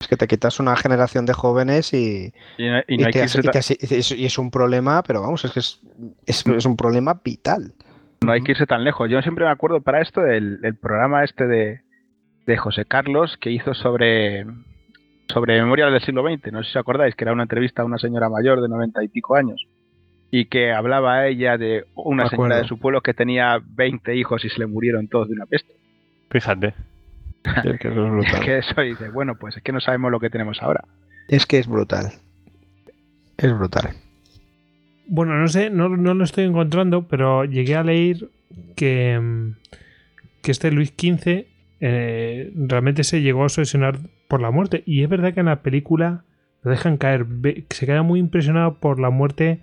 [0.00, 5.44] Es que te quitas una generación de jóvenes y, y, es un problema, pero vamos,
[5.44, 5.80] es que es,
[6.26, 7.72] es, es, un problema vital.
[8.22, 9.08] No hay que irse tan lejos.
[9.10, 11.80] Yo siempre me acuerdo para esto del, del programa este de,
[12.46, 14.46] de José Carlos que hizo sobre
[15.32, 16.52] sobre memoria del siglo XX.
[16.52, 19.02] No sé si os acordáis, que era una entrevista a una señora mayor de noventa
[19.02, 19.66] y pico años
[20.30, 24.48] y que hablaba ella de una señora de su pueblo que tenía 20 hijos y
[24.48, 25.74] se le murieron todos de una peste.
[26.30, 26.74] Fíjate.
[27.44, 30.18] Es que, eso es, es que eso dice, bueno, pues es que no sabemos lo
[30.18, 30.82] que tenemos ahora.
[31.28, 32.10] Es que es brutal.
[33.36, 33.90] Es brutal.
[35.06, 38.30] Bueno, no sé, no, no lo estoy encontrando, pero llegué a leer
[38.76, 39.52] que,
[40.40, 41.44] que este Luis XV
[41.80, 43.98] eh, realmente se llegó a obsesionar
[44.28, 44.82] por la muerte.
[44.86, 46.24] Y es verdad que en la película
[46.62, 47.26] lo dejan caer.
[47.70, 49.60] Se queda muy impresionado por la muerte.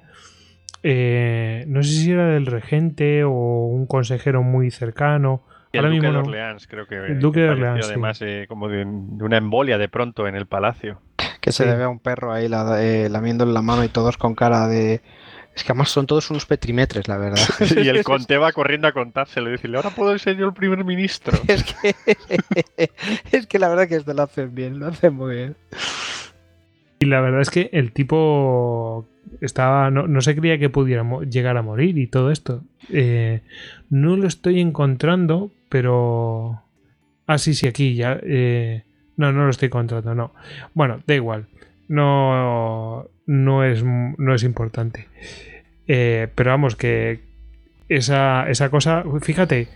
[0.84, 5.44] Eh, no sé si era del regente o un consejero muy cercano.
[5.74, 6.96] Y el Ahora Duque mismo de Orleans, creo que.
[6.96, 7.88] El Duque que de Orleans.
[7.88, 8.26] Además, sí.
[8.28, 11.02] eh, como de, de, una embolia de pronto en el palacio.
[11.40, 11.70] Que se sí.
[11.70, 14.68] le ve a un perro ahí la, eh, lamiéndole la mano y todos con cara
[14.68, 15.02] de.
[15.56, 17.42] Es que además son todos unos petrimetres, la verdad.
[17.84, 20.84] y el conte va corriendo a contárselo y decirle, ahora puedo ser yo el primer
[20.84, 21.38] ministro.
[21.48, 21.96] es, que,
[23.32, 25.56] es que la verdad que esto lo hacen bien, lo hacen muy bien.
[27.02, 29.08] Y la verdad es que el tipo
[29.42, 32.62] estaba no, no se creía que pudiera llegar a morir y todo esto.
[32.90, 33.42] Eh,
[33.90, 36.62] no lo estoy encontrando, pero...
[37.26, 38.20] Ah, sí, sí, aquí ya...
[38.22, 38.84] Eh...
[39.18, 40.32] No, no lo estoy encontrando, no.
[40.76, 41.48] Bueno, da igual.
[41.88, 45.08] No, no, es, no es importante.
[45.88, 47.22] Eh, pero vamos, que
[47.90, 49.04] esa, esa cosa...
[49.22, 49.70] Fíjate,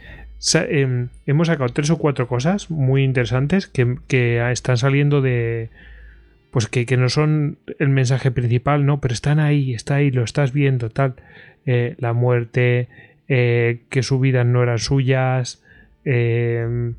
[0.53, 5.71] eh, hemos sacado tres o cuatro cosas muy interesantes que, que están saliendo de
[6.55, 9.01] pues que, que, no son el mensaje principal, ¿no?
[9.01, 11.15] Pero están ahí, está ahí, lo estás viendo, tal.
[11.65, 12.87] Eh, la muerte,
[13.27, 15.61] eh, que su vida no eran suyas.
[16.05, 16.93] Eh,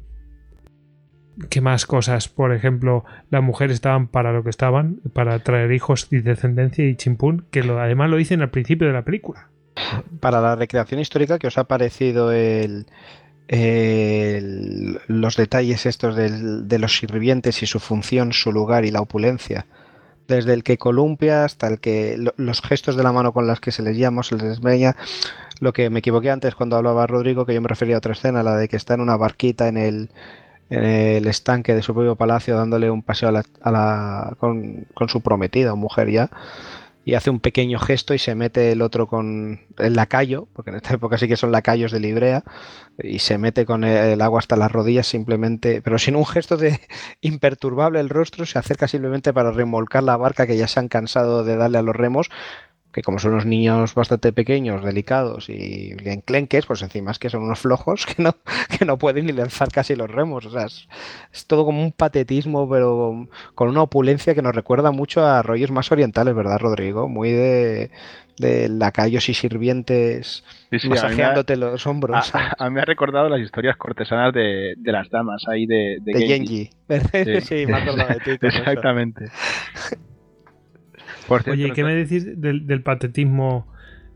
[1.48, 2.28] ¿Qué más cosas?
[2.28, 6.94] Por ejemplo, las mujeres estaban para lo que estaban, para traer hijos y descendencia y
[6.94, 9.48] chimpún, que lo, además lo dicen al principio de la película.
[10.20, 12.84] Para la recreación histórica, que os ha parecido el,
[13.48, 19.66] los detalles estos de los sirvientes y su función, su lugar y la opulencia.
[20.28, 23.60] Desde el que columpia hasta el que lo, los gestos de la mano con las
[23.60, 24.96] que se les llama, se les desmeña.
[25.60, 28.42] Lo que me equivoqué antes cuando hablaba Rodrigo, que yo me refería a otra escena,
[28.42, 30.10] la de que está en una barquita en el,
[30.68, 35.20] estanque de su propio palacio dándole un paseo a la, a la- con, con su
[35.20, 36.30] prometida mujer ya
[37.06, 40.76] y hace un pequeño gesto y se mete el otro con el lacayo, porque en
[40.76, 42.42] esta época sí que son lacayos de Librea,
[42.98, 46.80] y se mete con el agua hasta las rodillas simplemente, pero sin un gesto de
[47.20, 51.44] imperturbable el rostro, se acerca simplemente para remolcar la barca que ya se han cansado
[51.44, 52.28] de darle a los remos,
[52.96, 57.42] que como son unos niños bastante pequeños, delicados y enclenques, pues encima es que son
[57.42, 58.34] unos flojos que no,
[58.78, 60.46] que no pueden ni lanzar casi los remos.
[60.46, 60.88] O sea, es,
[61.30, 65.70] es todo como un patetismo, pero con una opulencia que nos recuerda mucho a rollos
[65.70, 67.06] más orientales, ¿verdad, Rodrigo?
[67.06, 67.90] Muy de,
[68.38, 72.16] de lacayos y sirvientes Sí, sí, ha- masajeándote los hombros.
[72.16, 72.48] a, ¿sabes?
[72.58, 75.98] a- a mí me ha recordado las historias cortesanas de, de las damas ahí de,
[76.00, 76.70] de, de Genji.
[77.12, 77.66] Sí, Sí.
[77.66, 78.46] me acuerdo de ti.
[78.46, 78.80] eso.
[81.26, 81.28] Exactamente.
[81.28, 83.66] Por cierto, Oye, ¿qué no- me decís del, del patetismo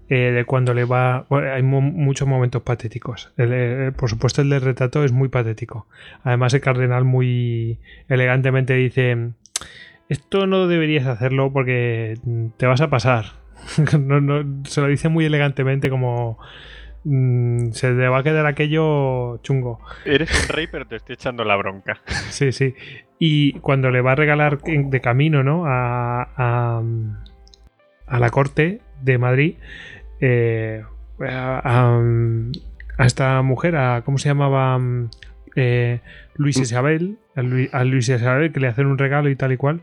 [0.08, 1.26] eh, de cuando le va...
[1.28, 3.32] Bueno, hay mo- muchos momentos patéticos.
[3.36, 5.86] El, eh, por supuesto, el del retrato es muy patético.
[6.24, 9.30] Además, el cardenal muy elegantemente dice...
[10.08, 12.18] Esto no deberías hacerlo porque
[12.56, 13.26] te vas a pasar.
[14.00, 16.38] No, no, se lo dice muy elegantemente como...
[17.04, 19.80] mm, se le va a quedar aquello chungo.
[20.04, 22.00] Eres un rey, pero te estoy echando la bronca.
[22.30, 22.74] Sí, sí.
[23.18, 25.66] Y cuando le va a regalar de camino, ¿no?
[25.66, 26.82] A, a,
[28.06, 29.54] a la corte de Madrid,
[30.20, 30.82] eh,
[31.20, 32.00] a,
[33.04, 34.78] esta mujer, a, ¿cómo se llamaba?
[35.56, 36.00] Eh,
[36.36, 39.56] Luis Isabel, a, Lu- a Luis Isabel, que le hacen un regalo y tal y
[39.56, 39.80] cual.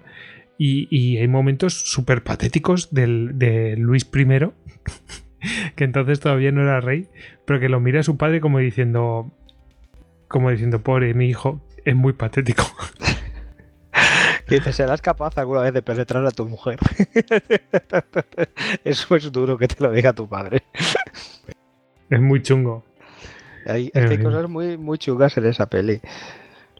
[0.57, 4.25] Y, y hay momentos súper patéticos del, de Luis I,
[5.75, 7.07] que entonces todavía no era rey,
[7.45, 9.31] pero que lo mira a su padre como diciendo,
[10.27, 12.63] como diciendo, pobre mi hijo, es muy patético.
[14.47, 16.79] Que dice, serás capaz alguna vez de penetrar a tu mujer.
[18.85, 20.63] Eso es duro que te lo diga tu padre.
[22.09, 22.85] Es muy chungo.
[23.65, 25.99] Hay, es que hay cosas muy, muy chungas en esa peli.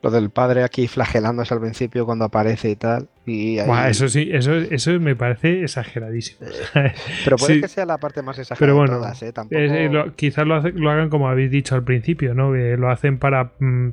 [0.03, 3.07] Lo del padre aquí flagelándose al principio cuando aparece y tal.
[3.25, 6.47] Y ahí- Buah, eso sí, eso, eso me parece exageradísimo.
[7.23, 7.61] Pero puede sí.
[7.61, 9.33] que sea la parte más exagerada Pero de todas, ¿eh?
[9.33, 9.59] Tampoco...
[9.59, 12.53] Eh, lo- quizás lo, hace- lo hagan como habéis dicho al principio, ¿no?
[12.53, 13.89] Que lo hacen para, mm,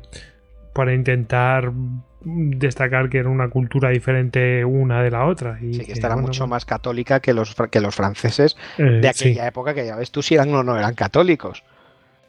[0.75, 5.59] para intentar mm, destacar que era una cultura diferente una de la otra.
[5.63, 8.83] Y Sí, que esta era bueno, mucho más católica que los, que los franceses eh,
[8.83, 9.29] de sí.
[9.31, 11.63] aquella época, que ya ves tú si eran o no eran católicos.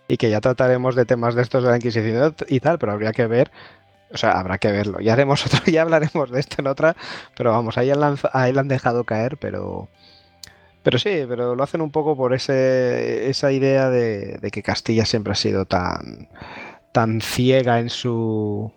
[0.07, 3.11] Y que ya trataremos de temas de estos de la Inquisición y tal, pero habría
[3.11, 3.51] que ver,
[4.11, 4.99] o sea, habrá que verlo.
[5.01, 6.95] Ya haremos otro, ya hablaremos de esto en otra,
[7.37, 9.89] pero vamos, ahí la han, dejado caer, pero...
[10.83, 15.33] Pero sí, pero lo hacen un poco por ese, esa idea de, que Castilla siempre
[15.33, 16.29] ha sido tan,
[16.93, 18.71] tan ciega en su,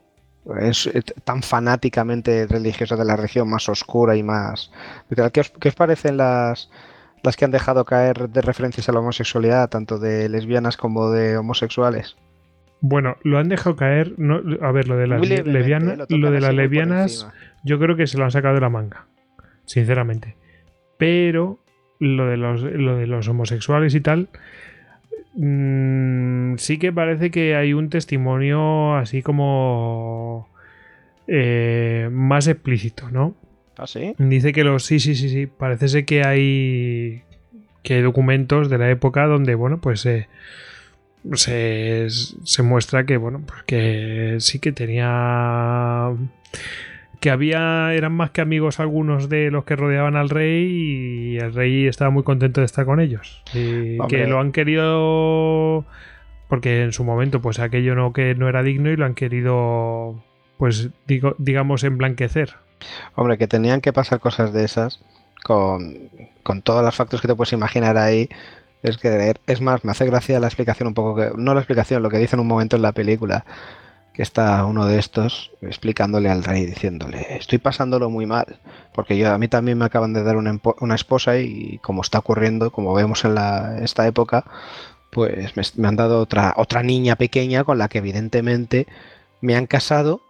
[0.46, 0.90] en su-
[1.24, 4.70] tan fanáticamente religiosa de la región más oscura y más...
[5.32, 6.70] ¿Qué os, qué os parecen las,
[7.22, 11.36] las que han dejado caer de referencias a la homosexualidad, tanto de lesbianas como de
[11.36, 12.16] homosexuales?
[12.80, 14.14] Bueno, lo han dejado caer.
[14.18, 16.16] No, a ver, lo de las levemente, lesbianas, ¿eh?
[16.16, 17.28] Lo de las lesbianas,
[17.64, 19.06] yo creo que se lo han sacado de la manga,
[19.64, 20.36] sinceramente.
[20.96, 21.58] Pero
[21.98, 24.28] lo de los, lo de los homosexuales y tal,
[25.34, 30.48] mm, sí que parece que hay un testimonio así como
[31.26, 33.34] eh, más explícito, ¿no?
[33.78, 34.14] ¿Ah, sí?
[34.18, 34.84] Dice que los.
[34.84, 35.46] Sí, sí, sí, sí.
[35.46, 37.22] Parece ser que hay.
[37.82, 40.28] Que hay documentos de la época donde, bueno, pues eh,
[41.34, 46.10] se, se muestra que, bueno, pues que sí que tenía.
[47.20, 47.94] Que había.
[47.94, 52.10] Eran más que amigos algunos de los que rodeaban al rey y el rey estaba
[52.10, 53.42] muy contento de estar con ellos.
[53.54, 54.18] Y Hombre.
[54.18, 55.84] que lo han querido.
[56.48, 60.24] Porque en su momento, pues aquello no que no era digno y lo han querido.
[60.58, 62.56] Pues digo, digamos, emblanquecer.
[63.14, 65.00] Hombre, que tenían que pasar cosas de esas
[65.44, 66.10] con,
[66.42, 68.28] con todos los factores que te puedes imaginar ahí.
[68.82, 71.30] Es que es más, me hace gracia la explicación un poco que.
[71.36, 73.44] No la explicación, lo que dice en un momento en la película.
[74.12, 78.58] Que está uno de estos explicándole al rey, diciéndole, estoy pasándolo muy mal.
[78.92, 82.18] Porque yo a mí también me acaban de dar una, una esposa y como está
[82.18, 84.44] ocurriendo, como vemos en la, esta época,
[85.10, 88.88] pues me, me han dado otra, otra niña pequeña con la que evidentemente
[89.40, 90.20] me han casado.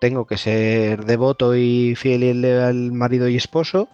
[0.00, 3.88] Tengo que ser devoto y fiel y leal marido y esposo,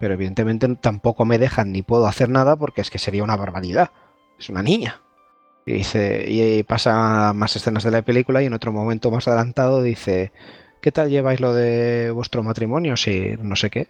[0.00, 3.90] pero evidentemente tampoco me dejan ni puedo hacer nada porque es que sería una barbaridad.
[4.38, 5.00] Es una niña.
[5.66, 9.82] Y dice, y pasa más escenas de la película y en otro momento más adelantado
[9.82, 10.32] dice,
[10.80, 12.96] ¿qué tal lleváis lo de vuestro matrimonio?
[12.96, 13.88] Si no sé qué.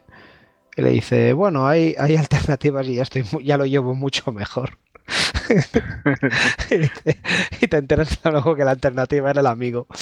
[0.76, 4.78] Y le dice, bueno, hay, hay alternativas y ya estoy ya lo llevo mucho mejor.
[7.60, 9.86] y, te enteras luego que la alternativa era el amigo.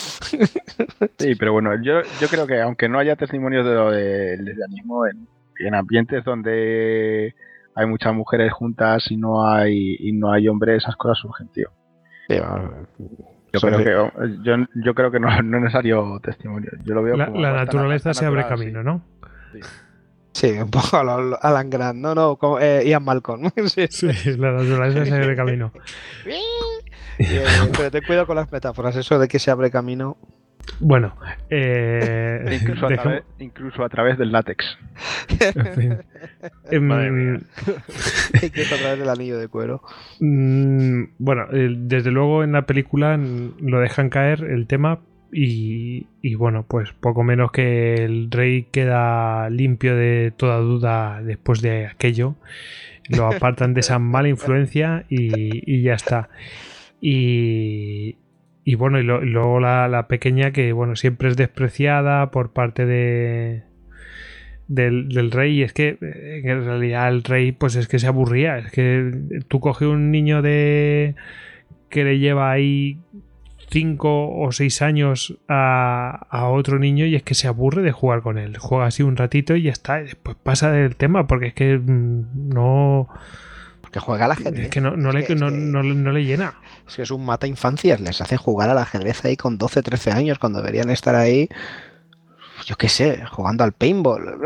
[1.18, 5.06] Sí, pero bueno, yo, yo creo que aunque no haya testimonios de lo del lesbianismo,
[5.06, 5.26] en,
[5.58, 7.34] en ambientes donde
[7.74, 11.70] hay muchas mujeres juntas y no hay y no hay hombres, esas cosas surgen, tío.
[12.28, 12.36] Sí,
[13.52, 16.70] Yo creo que, yo, yo creo que no, no es necesario testimonio.
[16.84, 18.64] Yo lo veo La, como la naturaleza se abre natural, sí.
[18.64, 19.02] camino, ¿no?
[19.52, 19.60] Sí,
[20.44, 21.00] un poco a
[21.40, 21.98] Alan Grant.
[21.98, 23.50] No, no, como, eh, Ian Malcolm.
[23.66, 23.86] Sí.
[23.90, 24.06] Sí,
[24.36, 25.72] la naturaleza se abre camino.
[27.18, 27.42] Eh,
[27.76, 28.96] pero ten cuidado con las metáforas.
[28.96, 30.16] Eso de que se abre camino.
[30.80, 31.14] Bueno,
[31.48, 34.76] eh, Incluso a, dejemos- través, incluso a través del látex.
[35.40, 35.98] en fin.
[36.70, 37.40] Em, Madre mía.
[38.42, 39.82] Incluso a través del anillo de cuero.
[40.18, 44.98] Mm, bueno, desde luego en la película lo dejan caer el tema
[45.32, 51.60] y, y bueno, pues poco menos que el rey queda limpio de toda duda después
[51.62, 52.34] de aquello.
[53.08, 56.28] Lo apartan de esa mala influencia y, y ya está.
[57.00, 58.16] Y,
[58.64, 62.52] y bueno, y, lo- y luego la, la pequeña que bueno, siempre es despreciada por
[62.52, 63.62] parte de,
[64.68, 68.06] del, del rey y es que eh, en realidad el rey pues es que se
[68.08, 69.12] aburría es que
[69.48, 71.14] tú coges un niño de
[71.90, 72.98] que le lleva ahí
[73.68, 78.22] cinco o seis años a, a otro niño y es que se aburre de jugar
[78.22, 81.46] con él juega así un ratito y ya está y después pasa del tema porque
[81.48, 83.08] es que mm, no
[83.80, 84.64] Porque juega al ajedrez.
[84.66, 86.54] es que no, no Es le, que- no, que- no le- no le llena
[86.86, 90.12] Es que es un mata infancias, les hace jugar al ajedrez ahí con 12, 13
[90.12, 91.48] años, cuando deberían estar ahí,
[92.66, 94.40] yo qué sé, jugando al paintball,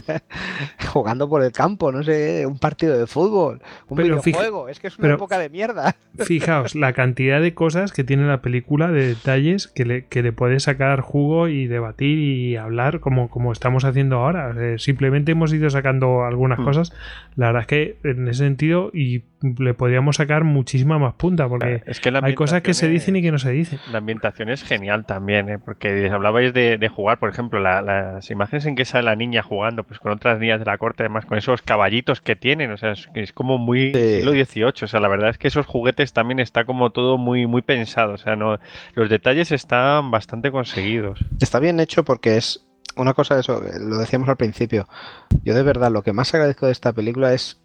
[0.92, 4.80] jugando por el campo, no sé, un partido de fútbol, un Pero fija- videojuego, es
[4.80, 5.94] que es una pero- época de mierda.
[6.18, 10.32] Fijaos, la cantidad de cosas que tiene la película, de detalles que le, que le
[10.32, 14.54] puede sacar jugo y debatir y hablar como, como estamos haciendo ahora.
[14.58, 16.64] Eh, simplemente hemos ido sacando algunas Hmm.
[16.64, 16.92] cosas.
[17.36, 19.24] La verdad es que en ese sentido y
[19.58, 23.16] le podríamos sacar muchísima más punta porque Es que la hay cosas que se dicen
[23.16, 23.78] y que no se dicen.
[23.92, 25.58] La ambientación es genial también, ¿eh?
[25.58, 29.42] porque hablabais de, de jugar, por ejemplo, la- las imágenes en que sale la niña
[29.42, 32.76] jugando pues con otras niñas de la corte, además con esos caballitos que tienen, o
[32.76, 34.16] sea, es, es como muy Sí.
[34.16, 37.46] siglo XVIII, o sea, la verdad es que esos juguetes también está como todo muy,
[37.46, 38.58] muy pensado, o sea, no,
[38.94, 41.18] los detalles están bastante conseguidos.
[41.40, 42.66] Está bien hecho porque es
[42.96, 44.86] una cosa de eso, eh, lo decíamos al principio.
[45.42, 47.60] Yo de verdad lo que más agradezco de esta película es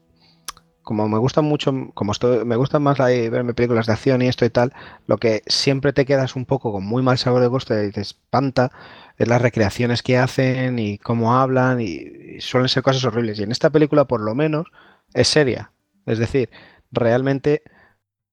[0.90, 4.28] como me gustan mucho, como estoy, me gustan más la- verme películas de acción y
[4.28, 4.74] esto y tal,
[5.06, 8.02] lo que siempre te quedas un poco con muy mal sabor de boca y te
[8.02, 8.72] espanta
[9.20, 13.40] es las recreaciones que hacen y cómo hablan y, suelen ser cosas horribles.
[13.40, 14.66] Y en esta película por lo menos
[15.14, 15.72] es seria.
[16.08, 16.50] Es decir,
[16.92, 17.62] realmente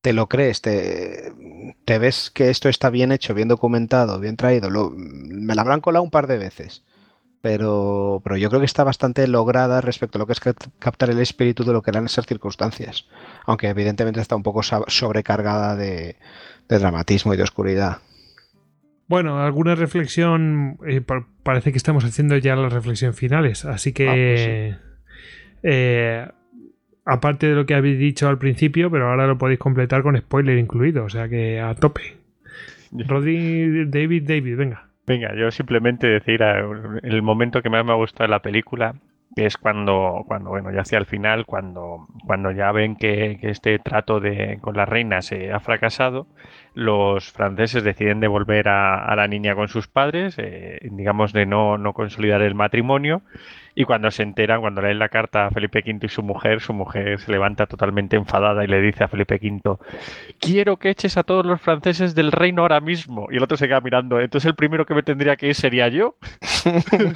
[0.00, 1.32] te lo crees, te,
[1.84, 4.70] te ves que esto está bien hecho, bien documentado, bien traído.
[4.70, 6.84] Lo- me la habrán colado un par de veces,
[7.48, 11.10] pero, pero yo creo que está bastante lograda respecto a lo que es cap- captar
[11.10, 13.06] el espíritu de lo que eran esas circunstancias,
[13.46, 16.16] aunque evidentemente está un poco sobrecargada de,
[16.68, 17.98] de dramatismo y de oscuridad.
[19.06, 20.76] Bueno, alguna reflexión.
[20.88, 23.64] eh, pa- parece que estamos haciendo ya las reflexiones finales.
[23.64, 24.74] Así que.
[25.62, 26.26] eh,
[27.04, 30.58] aparte de lo que habéis dicho al principio, pero ahora lo podéis completar con spoiler
[30.58, 31.04] incluido.
[31.04, 32.16] O sea que a tope.
[32.90, 34.88] Rodri, David, David, venga.
[35.06, 36.64] Venga, yo simplemente decir eh,
[37.02, 38.96] el momento que más me ha gustado de la película,
[39.36, 43.50] que es cuando, cuando bueno, ya hacia el final, cuando, cuando ya ven que, que
[43.50, 46.26] este trato de, con la reina se ha fracasado,
[46.74, 51.78] los franceses deciden devolver a, a la niña con sus padres, eh, digamos de no,
[51.78, 53.22] no consolidar el matrimonio,
[53.78, 56.72] y cuando se enteran, cuando leen la carta a Felipe V y su mujer, su
[56.72, 59.76] mujer se levanta totalmente enfadada y le dice a Felipe V,
[60.40, 63.28] quiero que eches a todos los franceses del reino ahora mismo.
[63.30, 65.88] Y el otro se queda mirando, entonces el primero que me tendría que ir sería
[65.88, 66.16] yo.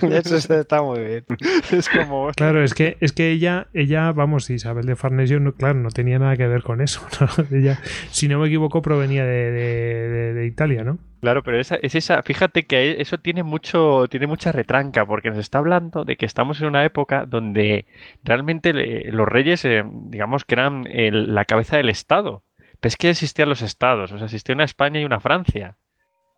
[0.02, 1.24] Eso está muy bien.
[1.72, 2.30] es como...
[2.36, 6.18] Claro, es que, es que ella, ella, vamos, Isabel de Farnesio, no, claro, no tenía
[6.18, 7.00] nada que ver con eso.
[7.20, 7.56] ¿no?
[7.56, 7.78] Ella,
[8.10, 10.98] si no me equivoco, provenía de, de- de- de Italia, ¿no?
[11.20, 15.38] Claro, pero esa, es esa, fíjate que eso tiene mucho, tiene mucha retranca, porque nos
[15.38, 17.86] está hablando de que estamos en una época donde
[18.24, 18.72] realmente
[19.12, 22.42] los reyes, eh, digamos que eran la cabeza del Estado.
[22.80, 25.76] Pero es que existían los estados, o sea, existía una España y una Francia.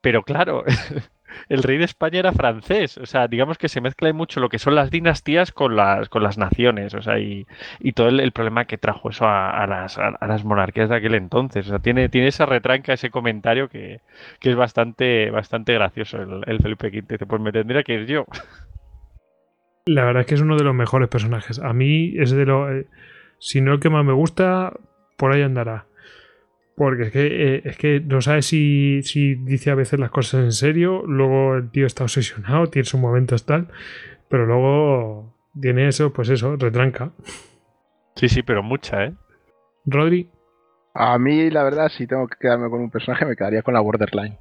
[0.01, 0.65] Pero claro,
[1.49, 4.59] el rey de España era francés, o sea, digamos que se mezcla mucho lo que
[4.59, 7.47] son las dinastías con las, con las naciones, o sea, y,
[7.81, 11.67] y todo el, problema que trajo eso a, las, a, las monarquías de aquel entonces.
[11.67, 14.01] O sea, tiene, tiene esa retranca, ese comentario que,
[14.41, 17.05] que es bastante, bastante gracioso el, el Felipe V.
[17.09, 18.27] Dice, pues me tendría que ir yo.
[19.85, 21.59] La verdad es que es uno de los mejores personajes.
[21.59, 22.71] A mí es de lo.
[22.71, 22.87] eh,
[23.39, 24.73] si no el que más me gusta,
[25.17, 25.87] por ahí andará.
[26.75, 30.45] Porque es que, eh, es que no sabes si, si dice a veces las cosas
[30.45, 33.69] en serio, luego el tío está obsesionado, tiene sus momentos tal,
[34.29, 37.13] pero luego tiene eso, pues eso, retranca.
[38.17, 39.15] Sí, sí, pero mucha, ¿eh?
[39.85, 40.31] Rodri,
[40.95, 43.81] A mí, la verdad, si tengo que quedarme con un personaje, me quedaría con la
[43.81, 44.39] Borderline.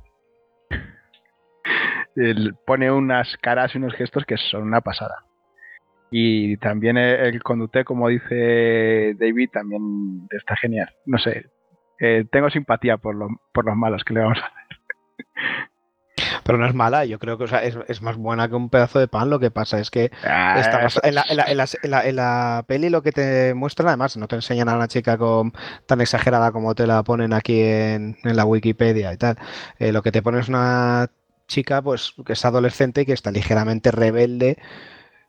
[2.16, 5.26] Él pone unas caras y unos gestos que son una pasada.
[6.12, 10.90] Y también el, el conducté, como dice David, también está genial.
[11.06, 11.46] No sé,
[12.02, 14.58] eh, tengo simpatía por, lo- por los malos que le vamos a hacer.
[16.44, 18.70] Pero no es mala, yo creo que o sea, es, es más buena que un
[18.70, 19.30] pedazo de pan.
[19.30, 22.08] Lo que pasa es que Ah, está en, la, en la- en la- en la-
[22.08, 25.54] en la peli lo que te muestran, además, no te enseñan a una chica con,
[25.86, 29.38] tan exagerada como te la ponen aquí en, en la Wikipedia y tal.
[29.80, 31.08] Eh, lo que te ponen es una
[31.48, 34.58] chica pues que es adolescente y que está ligeramente rebelde,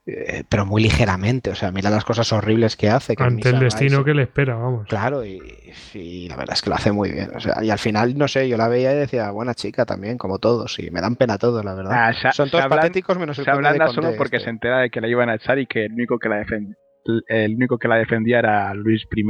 [0.07, 1.51] eh, pero muy ligeramente.
[1.51, 3.15] O sea, mira las cosas horribles que hace.
[3.17, 4.87] Que Ante el destino Rice- que le espera, vamos.
[4.89, 5.41] Claro, y,
[5.95, 7.31] y la verdad es que lo hace muy bien.
[7.37, 10.19] O sea, y al final, no sé, yo la veía y decía, buena chica también,
[10.19, 11.93] como todos, y me dan pena todos, la verdad.
[11.95, 14.45] Ah, se- Son todos hablan- patéticos menos el Se de ablanda Conde solo porque este.
[14.47, 16.77] se entera de que la iban a echar y que el único que la defendía,
[17.29, 19.25] el único que la defendía era Luis I.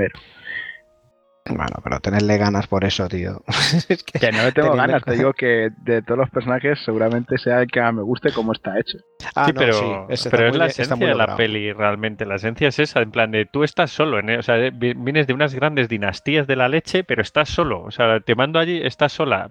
[1.44, 3.42] Bueno, pero tenerle ganas por eso, tío.
[3.88, 6.78] Es que- Que no le tengo Teniendo ganas, te digo que de todos los personajes
[6.84, 8.98] seguramente sea el que más me guste cómo está hecho.
[9.34, 12.24] Ah, sí, no, pero, sí, es muy la esencia de la peli realmente.
[12.26, 14.94] La esencia es esa, en plan de tú estás solo, en- o sea, eh, vi-
[14.94, 17.82] vienes de unas grandes dinastías de la leche, pero estás solo.
[17.82, 19.48] O sea, te mando allí, estás sola.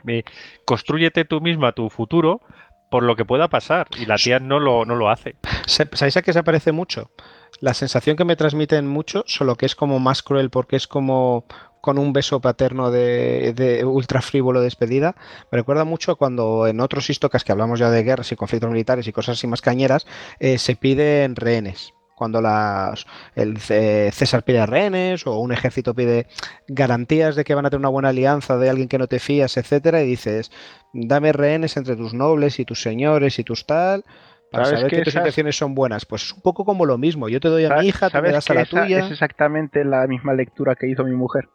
[0.66, 2.42] Constrúyete tú misma tu futuro
[2.90, 3.88] por lo que pueda pasar.
[3.98, 5.36] Y la tía no lo, no lo hace.
[5.66, 7.12] ¿Sabéis a qué se parece mucho?
[7.60, 11.46] La sensación que me transmiten mucho, solo que es como más cruel porque es como
[11.82, 15.16] con un beso paterno de, de ultra frívolo despedida.
[15.52, 19.08] Me recuerda mucho cuando en otros histocas que hablamos ya de guerras y conflictos militares
[19.08, 20.06] y cosas así más cañeras,
[20.40, 21.94] eh, se piden rehenes.
[22.16, 26.28] Cuando las, el César pide rehenes o un ejército pide
[26.68, 29.58] garantías de que van a tener una buena alianza de alguien que no te fías,
[29.58, 30.52] etcétera, y dices,
[30.94, 34.06] dame rehenes entre tus nobles y tus señores y tus tal,
[34.52, 36.06] para ¿Sabes saber que que tus esas- intenciones son buenas.
[36.06, 37.28] Pues es un poco como lo mismo.
[37.28, 39.00] Yo te doy a mi ¿Sabes- hija, tú me sabes das a la esa tuya.
[39.00, 41.50] Es exactamente la misma lectura que hizo mi mujer.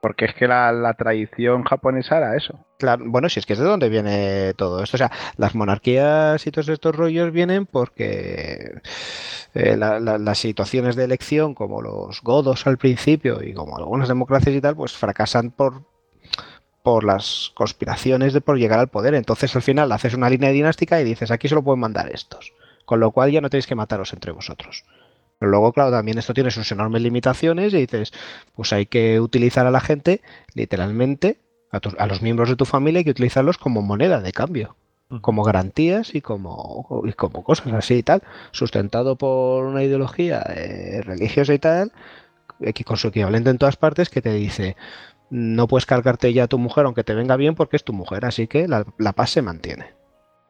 [0.00, 2.64] Porque es que la, tradición japonesa era eso.
[2.78, 4.96] Claro, bueno, si es que es de donde viene todo esto.
[4.96, 8.80] O sea, las monarquías y todos estos rollos vienen porque
[9.54, 14.08] eh, la- la- las situaciones de elección, como los godos al principio y como algunas
[14.08, 15.82] democracias y tal, pues fracasan por
[16.82, 19.14] por las conspiraciones de por llegar al poder.
[19.14, 22.52] Entonces al final haces una línea dinástica y dices, aquí solo pueden mandar estos.
[22.86, 24.84] Con lo cual ya no tenéis que mataros entre vosotros.
[25.40, 28.12] Pero luego, claro, también esto tiene sus enormes limitaciones y dices,
[28.54, 30.20] pues hay que utilizar a la gente,
[30.54, 31.38] literalmente,
[31.72, 34.76] a, tus- a los miembros de tu familia hay que utilizarlos como moneda de cambio,
[35.22, 38.22] como garantías y como, y como cosas así y tal,
[38.52, 41.90] sustentado por una ideología eh, religiosa y tal,
[42.60, 44.76] eh, que con su equivalente en todas partes, que te dice,
[45.30, 48.24] no puedes cargarte ya a tu mujer aunque te venga bien porque es tu mujer,
[48.26, 49.94] así que la, la paz se mantiene.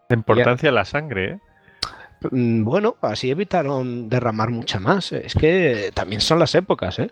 [0.09, 1.39] La importancia de la sangre, ¿eh?
[2.31, 5.13] Mm, Bueno, así evitaron derramar mucha más.
[5.13, 7.11] Es que también son las épocas, ¿eh?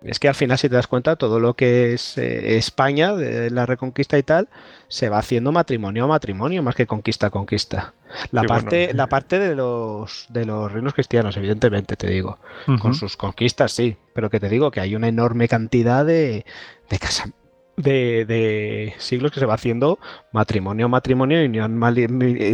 [0.00, 3.50] Es que al final, si te das cuenta, todo lo que es eh, España, de
[3.50, 4.48] la reconquista y tal,
[4.86, 7.94] se va haciendo matrimonio a matrimonio más que conquista a conquista.
[8.30, 8.96] La Sí, parte, bueno.
[8.96, 12.38] la parte de los de los reinos cristianos, evidentemente, te digo.
[12.80, 13.96] Con sus conquistas, sí.
[14.14, 16.46] Pero que te digo que hay una enorme cantidad de,
[16.88, 17.30] de casa-
[17.78, 19.98] de, de siglos que se va haciendo
[20.32, 21.82] matrimonio matrimonio, unión,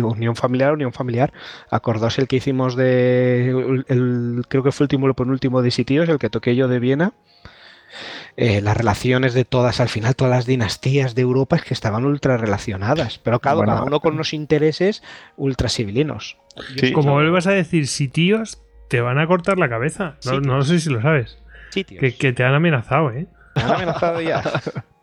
[0.05, 1.33] unión familiar unión familiar.
[1.71, 3.49] Acordaos el que hicimos de.
[3.51, 6.69] El, el- creo que fue el último o penúltimo de sitios, el que toqué yo
[6.69, 7.13] de Viena.
[8.37, 12.05] Eh, las relaciones de todas, al final, todas las dinastías de Europa es que estaban
[12.05, 13.19] ultra relacionadas.
[13.19, 15.03] Pero Bueno, cada uno con unos intereses
[15.37, 16.37] ultra civilinos.
[16.77, 16.93] Sí.
[16.93, 20.17] Como vuelvas a decir sitios, te van a cortar la cabeza.
[20.25, 21.39] No, no sé si lo sabes.
[21.71, 22.01] Sitios.
[22.01, 23.29] Que, que te han amenazado, ¿eh?
[23.55, 24.43] Me han amenazado ya.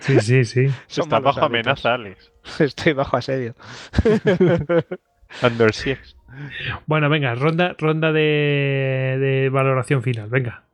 [0.00, 0.68] Sí, sí, sí.
[0.86, 1.42] Son Está bajo hábitos.
[1.42, 2.32] amenaza, Alex.
[2.60, 3.54] Estoy bajo asedio.
[5.42, 6.02] Under siege.
[6.86, 10.28] Bueno, venga, ronda, ronda de, de valoración final.
[10.28, 10.64] Venga.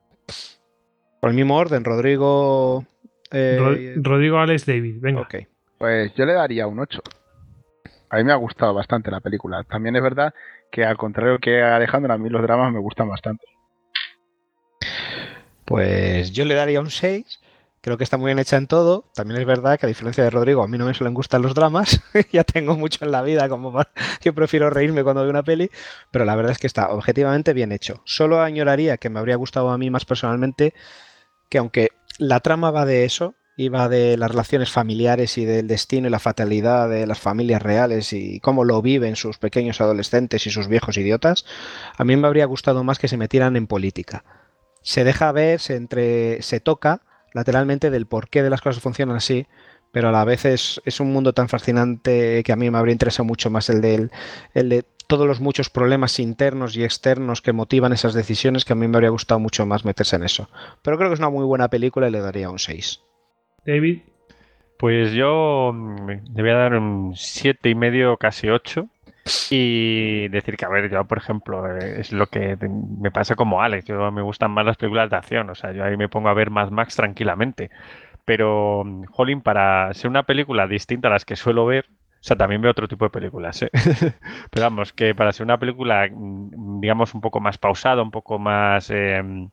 [1.21, 2.85] Por el mismo orden, Rodrigo.
[3.31, 5.21] eh, Ro- Rodrigo Alex David, venga.
[5.21, 5.35] ok.
[5.77, 7.01] Pues yo le daría un 8.
[8.09, 9.63] A mí me ha gustado bastante la película.
[9.63, 10.33] También es verdad
[10.71, 13.45] que al contrario que a Alejandro, a mí los dramas me gustan bastante.
[15.65, 17.39] Pues yo le daría un 6.
[17.85, 19.11] Creo que está muy bien hecha en todo.
[19.13, 21.53] También es verdad que a diferencia de Rodrigo, a mí no me suelen gustar los
[21.53, 22.01] dramas.
[22.31, 23.79] ya tengo mucho en la vida como
[24.19, 25.69] que prefiero reírme cuando veo una peli.
[26.09, 28.01] Pero la verdad es que está objetivamente bien hecho.
[28.03, 30.73] Solo añoraría que me habría gustado a mí más personalmente
[31.47, 35.67] que aunque la trama va de eso, y va de las relaciones familiares y del
[35.67, 40.47] destino y la fatalidad de las familias reales y cómo lo viven sus pequeños adolescentes
[40.47, 41.45] y sus viejos idiotas,
[41.95, 44.25] a mí me habría gustado más que se metieran en política.
[44.81, 47.03] Se deja ver, se, entre, se toca
[47.35, 49.45] lateralmente del porqué de las cosas funcionan así,
[49.91, 52.93] pero a la vez es, es un mundo tan fascinante que a mí me habría
[52.93, 54.09] interesado mucho más el, del,
[54.53, 58.75] el de todos los muchos problemas internos y externos que motivan esas decisiones que a
[58.77, 60.49] mí me habría gustado mucho más meterse en eso.
[60.81, 63.01] Pero creo que es una muy buena película y le daría un 6.
[63.65, 64.03] David,
[64.77, 68.87] Pues yo mm, le voy a dar un siete y medio, casi 8.
[69.49, 73.61] Y decir que, a ver, yo, por ejemplo, eh, es lo que me pasa como
[73.61, 73.85] Alex.
[73.85, 75.49] Yo me gustan más las películas de acción.
[75.49, 77.71] O sea, yo ahí me pongo a ver Mad Max tranquilamente.
[78.25, 82.61] Pero, Jolín, para ser una película distinta a las que suelo ver, o sea, también
[82.61, 83.69] veo otro tipo de películas, ¿eh?
[84.51, 88.39] Pero vamos, que para ser una película, mm, digamos, un poco más pausada, un poco
[88.39, 89.49] más, em,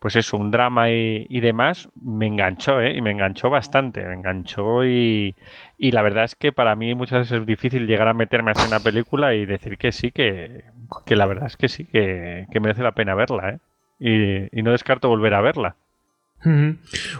[0.00, 2.96] pues eso, un drama y, demás, me enganchó, ¿eh?
[2.96, 5.36] Y me enganchó bastante, me enganchó y,
[5.76, 8.66] y, la verdad es que para mí muchas veces es difícil llegar a meterme en
[8.66, 10.64] una película y decir que sí, que,
[11.04, 13.58] que la verdad es que sí, que, que merece la pena verla, ¿eh?
[14.00, 15.76] Y, y no descarto volver a verla.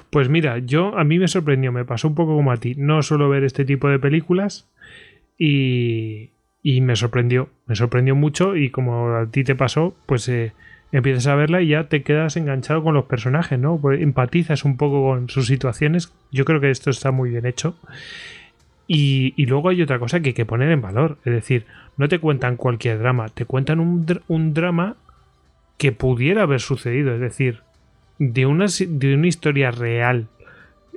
[0.09, 2.75] Pues mira, yo a mí me sorprendió, me pasó un poco como a ti.
[2.77, 4.67] No suelo ver este tipo de películas
[5.37, 6.31] y,
[6.63, 10.53] y me sorprendió, me sorprendió mucho y como a ti te pasó, pues eh,
[10.93, 13.79] empiezas a verla y ya te quedas enganchado con los personajes, ¿no?
[13.79, 16.13] Pues empatizas un poco con sus situaciones.
[16.33, 17.77] Yo creo que esto está muy bien hecho.
[18.93, 21.19] Y, luego hay otra cosa que hay que poner en valor.
[21.25, 21.65] Es decir,
[21.97, 24.97] no te cuentan cualquier drama, te cuentan un, un drama
[25.79, 27.15] que pudiera haber sucedido.
[27.15, 27.61] Es decir,
[28.19, 30.27] de una, de una historia real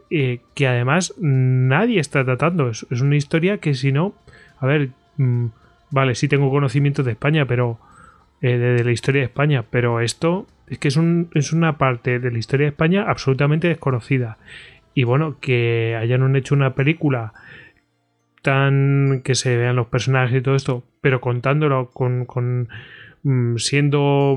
[0.10, 2.70] eh, que además nadie está tratando.
[2.70, 4.14] Es, una historia que si no,
[4.60, 5.48] a ver, mm,
[5.90, 7.80] vale, sí tengo conocimiento de España, pero
[8.44, 12.20] eh, de, la historia de España, pero esto es que es, un, es una parte
[12.20, 14.38] de la historia de España absolutamente desconocida.
[14.94, 17.32] Y bueno, que hayan hecho una película
[18.42, 22.68] tan que se vean los personajes y todo esto, pero contándolo con, con
[23.24, 24.36] mm, siendo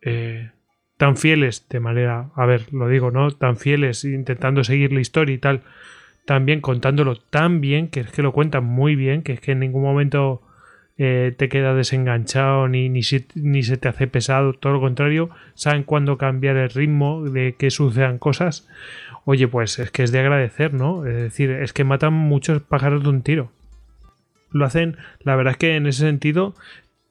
[0.00, 0.52] eh,
[0.96, 3.30] tan fieles de manera, a ver, lo digo, ¿no?
[3.32, 5.60] Tan fieles intentando seguir la historia y tal,
[6.24, 9.58] también contándolo tan bien, que es que lo cuentan muy bien, que es que en
[9.58, 10.40] ningún momento
[11.00, 13.00] eh, te queda desenganchado ni, ni,
[13.34, 17.70] ni, se te hace pesado, todo lo contrario, saben cuándo cambiar el ritmo de que
[17.70, 18.68] sucedan cosas.
[19.24, 21.06] Oye, pues es que es de agradecer, ¿no?
[21.06, 23.50] Es decir, es que matan muchos pájaros de un tiro.
[24.52, 26.54] Lo hacen, la verdad es que en ese sentido,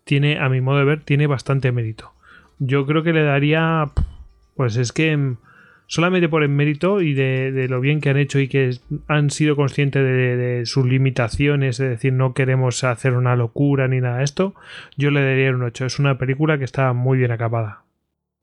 [0.03, 2.14] tiene, a mi modo de ver, tiene bastante mérito
[2.60, 3.90] yo creo que le daría,
[4.56, 5.38] pues es que mm,
[5.90, 9.56] solamente por el mérito y de, lo bien que han hecho y que han sido
[9.56, 14.53] conscientes de, sus limitaciones, es decir, no queremos hacer una locura ni nada de esto,
[14.98, 15.88] yo le daría un 8.
[15.88, 17.82] Es una película que está muy bien acabada.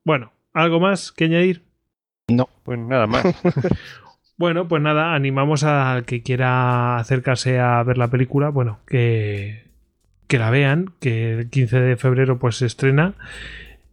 [0.05, 1.63] Bueno, ¿algo más que añadir?
[2.29, 3.25] No, pues nada más.
[4.37, 9.63] bueno, pues nada, animamos a que quiera acercarse a ver la película, bueno, que,
[10.27, 13.15] que la vean, que el 15 de febrero pues se estrena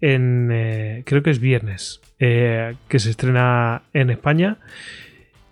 [0.03, 4.57] en, eh, creo que es viernes, eh, que se estrena en España.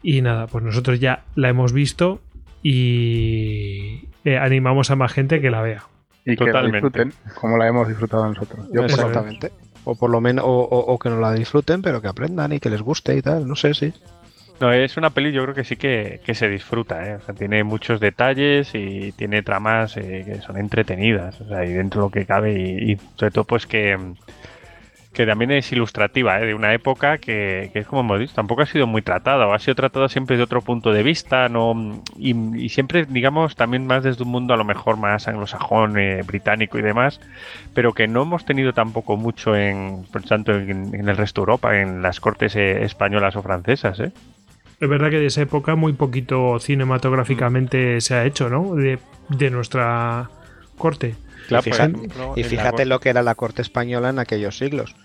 [0.03, 2.19] Y nada, pues nosotros ya la hemos visto
[2.61, 5.83] y eh, animamos a más gente que la vea.
[6.25, 8.67] Y que la disfruten como la hemos disfrutado nosotros.
[8.73, 9.53] Yo Exactamente.
[9.85, 12.81] O por lo menos, o, que no la disfruten, pero que aprendan y que les
[12.81, 13.47] guste y tal.
[13.47, 13.93] No sé, sí.
[14.61, 17.17] No, es una peli yo creo que sí que, se disfruta, ¿eh?
[17.35, 22.27] tiene muchos detalles y tiene tramas que son entretenidas, o sea, dentro de lo que
[22.27, 23.97] cabe y sobre todo pues que,
[25.13, 26.45] que también es ilustrativa, ¿eh?
[26.45, 29.53] de una época que, que, es como hemos dicho, tampoco ha sido muy tratada, o
[29.53, 34.03] ha sido tratada siempre de otro punto de vista, no y, siempre, digamos, también más
[34.03, 37.19] desde un mundo a lo mejor más anglosajón, eh, británico y demás,
[37.73, 41.81] pero que no hemos tenido tampoco mucho en, por tanto, en, el resto de Europa,
[41.81, 44.11] en las cortes eh, españolas o francesas, ¿eh?
[44.81, 48.75] Es verdad que de esa época muy poquito cinematográficamente se ha hecho, ¿no?
[48.75, 48.99] De,
[49.29, 50.29] de nuestra
[50.77, 51.15] corte
[52.35, 54.95] y fíjate, lo que era la corte española en aquellos siglos.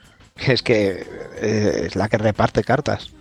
[0.46, 1.04] Es que
[1.40, 3.12] eh, es la que reparte cartas.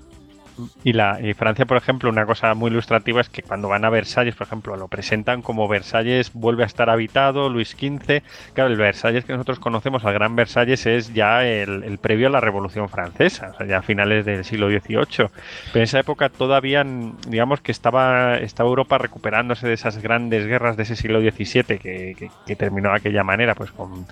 [0.83, 3.89] Y, la, y Francia, por ejemplo, una cosa muy ilustrativa es que cuando van a
[3.89, 8.21] Versalles, por ejemplo, lo presentan como Versalles vuelve a estar habitado, Luis XV.
[8.53, 12.39] Claro, el Versalles que nosotros conocemos, al Gran Versalles, es ya el, previo a la
[12.39, 15.05] Revolución Francesa, o sea, ya a finales del siglo XVIII.
[15.17, 15.29] Pero
[15.73, 16.85] en esa época todavía,
[17.27, 22.29] digamos que estaba, estaba Europa recuperándose de esas grandes guerras de ese siglo XVII que,
[22.45, 24.05] que, terminó de aquella manera, pues con,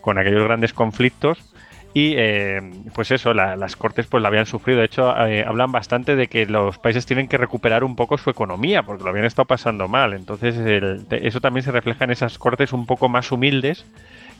[0.00, 1.38] con aquellos grandes conflictos
[1.92, 2.60] y eh,
[2.94, 4.78] pues eso, las cortes pues la habían sufrido.
[4.78, 8.30] De hecho, eh, hablan bastante de que los países tienen que recuperar un poco su
[8.30, 10.12] economía porque lo habían estado pasando mal.
[10.12, 10.54] Entonces,
[11.10, 13.84] eso también se refleja en esas cortes un poco más humildes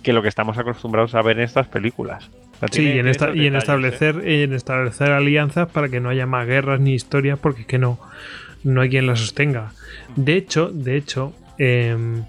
[0.03, 2.31] que lo que estamos acostumbrados a ver en estas películas.
[2.71, 4.45] sí, y en, establecer, ¿eh?
[4.45, 7.99] en establecer alianzas para que no haya más guerras ni historias porque es que no,
[8.63, 9.73] no hay quien las sostenga.
[10.17, 12.25] De hecho, de hecho, em,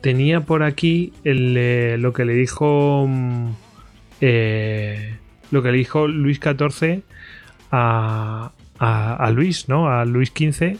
[0.00, 3.50] tenía por aquí el, lo que le dijo mm,
[4.22, 5.16] eh,
[5.50, 7.02] lo que le dijo Luis XIV
[7.72, 8.52] a,
[9.34, 9.90] Luis, ¿no?
[9.90, 10.76] A Luis XV.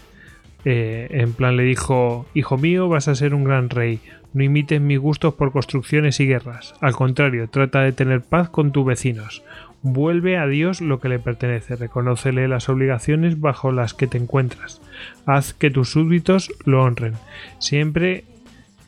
[0.64, 4.00] Eh, en plan le dijo, hijo mío, vas a ser un gran rey.
[4.32, 6.74] No imites mis gustos por construcciones y guerras.
[6.80, 9.42] Al contrario, trata de tener paz con tus vecinos.
[9.82, 14.80] Vuelve a Dios lo que le pertenece, reconócele las obligaciones bajo las que te encuentras.
[15.26, 17.14] Haz que tus súbditos lo honren.
[17.58, 18.24] Siempre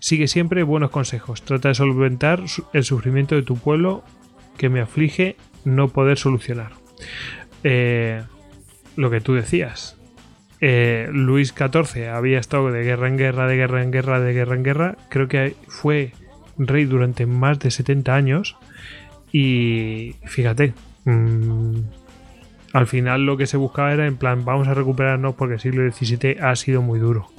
[0.04, 1.40] Sigue siempre buenos consejos.
[1.40, 2.42] Trata de solventar
[2.74, 4.04] el sufrimiento de tu pueblo
[4.56, 6.72] que me aflige no poder solucionar.
[7.62, 8.22] Eh,
[8.96, 9.96] lo que tú decías.
[10.60, 14.54] Eh, Luis XIV había estado de guerra en guerra, de guerra en guerra, de guerra
[14.54, 14.96] en guerra.
[15.08, 16.12] Creo que fue
[16.56, 18.56] rey durante más de 70 años.
[19.32, 20.74] Y fíjate,
[21.04, 21.78] mm,
[22.72, 25.90] al final lo que se buscaba era en plan, vamos a recuperarnos porque el siglo
[25.90, 27.33] XVII ha sido muy duro.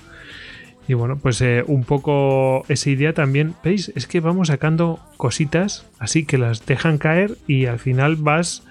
[0.87, 3.91] Y bueno, pues eh, un poco esa idea también, ¿veis?
[3.95, 8.63] Es que vamos sacando cositas así que las dejan caer y al final vas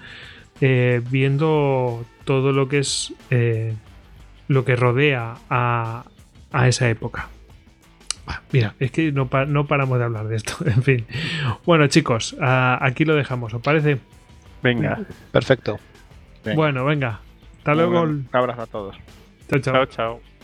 [0.61, 3.73] eh, viendo todo lo que es eh,
[4.47, 6.05] lo que rodea a,
[6.53, 7.27] a esa época.
[8.27, 10.55] Ah, Mira, es que no, pa- no paramos de hablar de esto.
[10.65, 11.05] En fin.
[11.65, 13.97] Bueno, chicos, aquí lo dejamos, ¿os parece?
[14.63, 14.99] Venga,
[15.33, 15.79] Perfecto.
[16.45, 16.55] Venga.
[16.55, 17.19] Bueno, venga.
[17.57, 18.01] Hasta luego.
[18.03, 18.95] Un abrazo a todos.
[19.49, 19.73] Chao, chao.
[19.73, 20.34] chao, chao.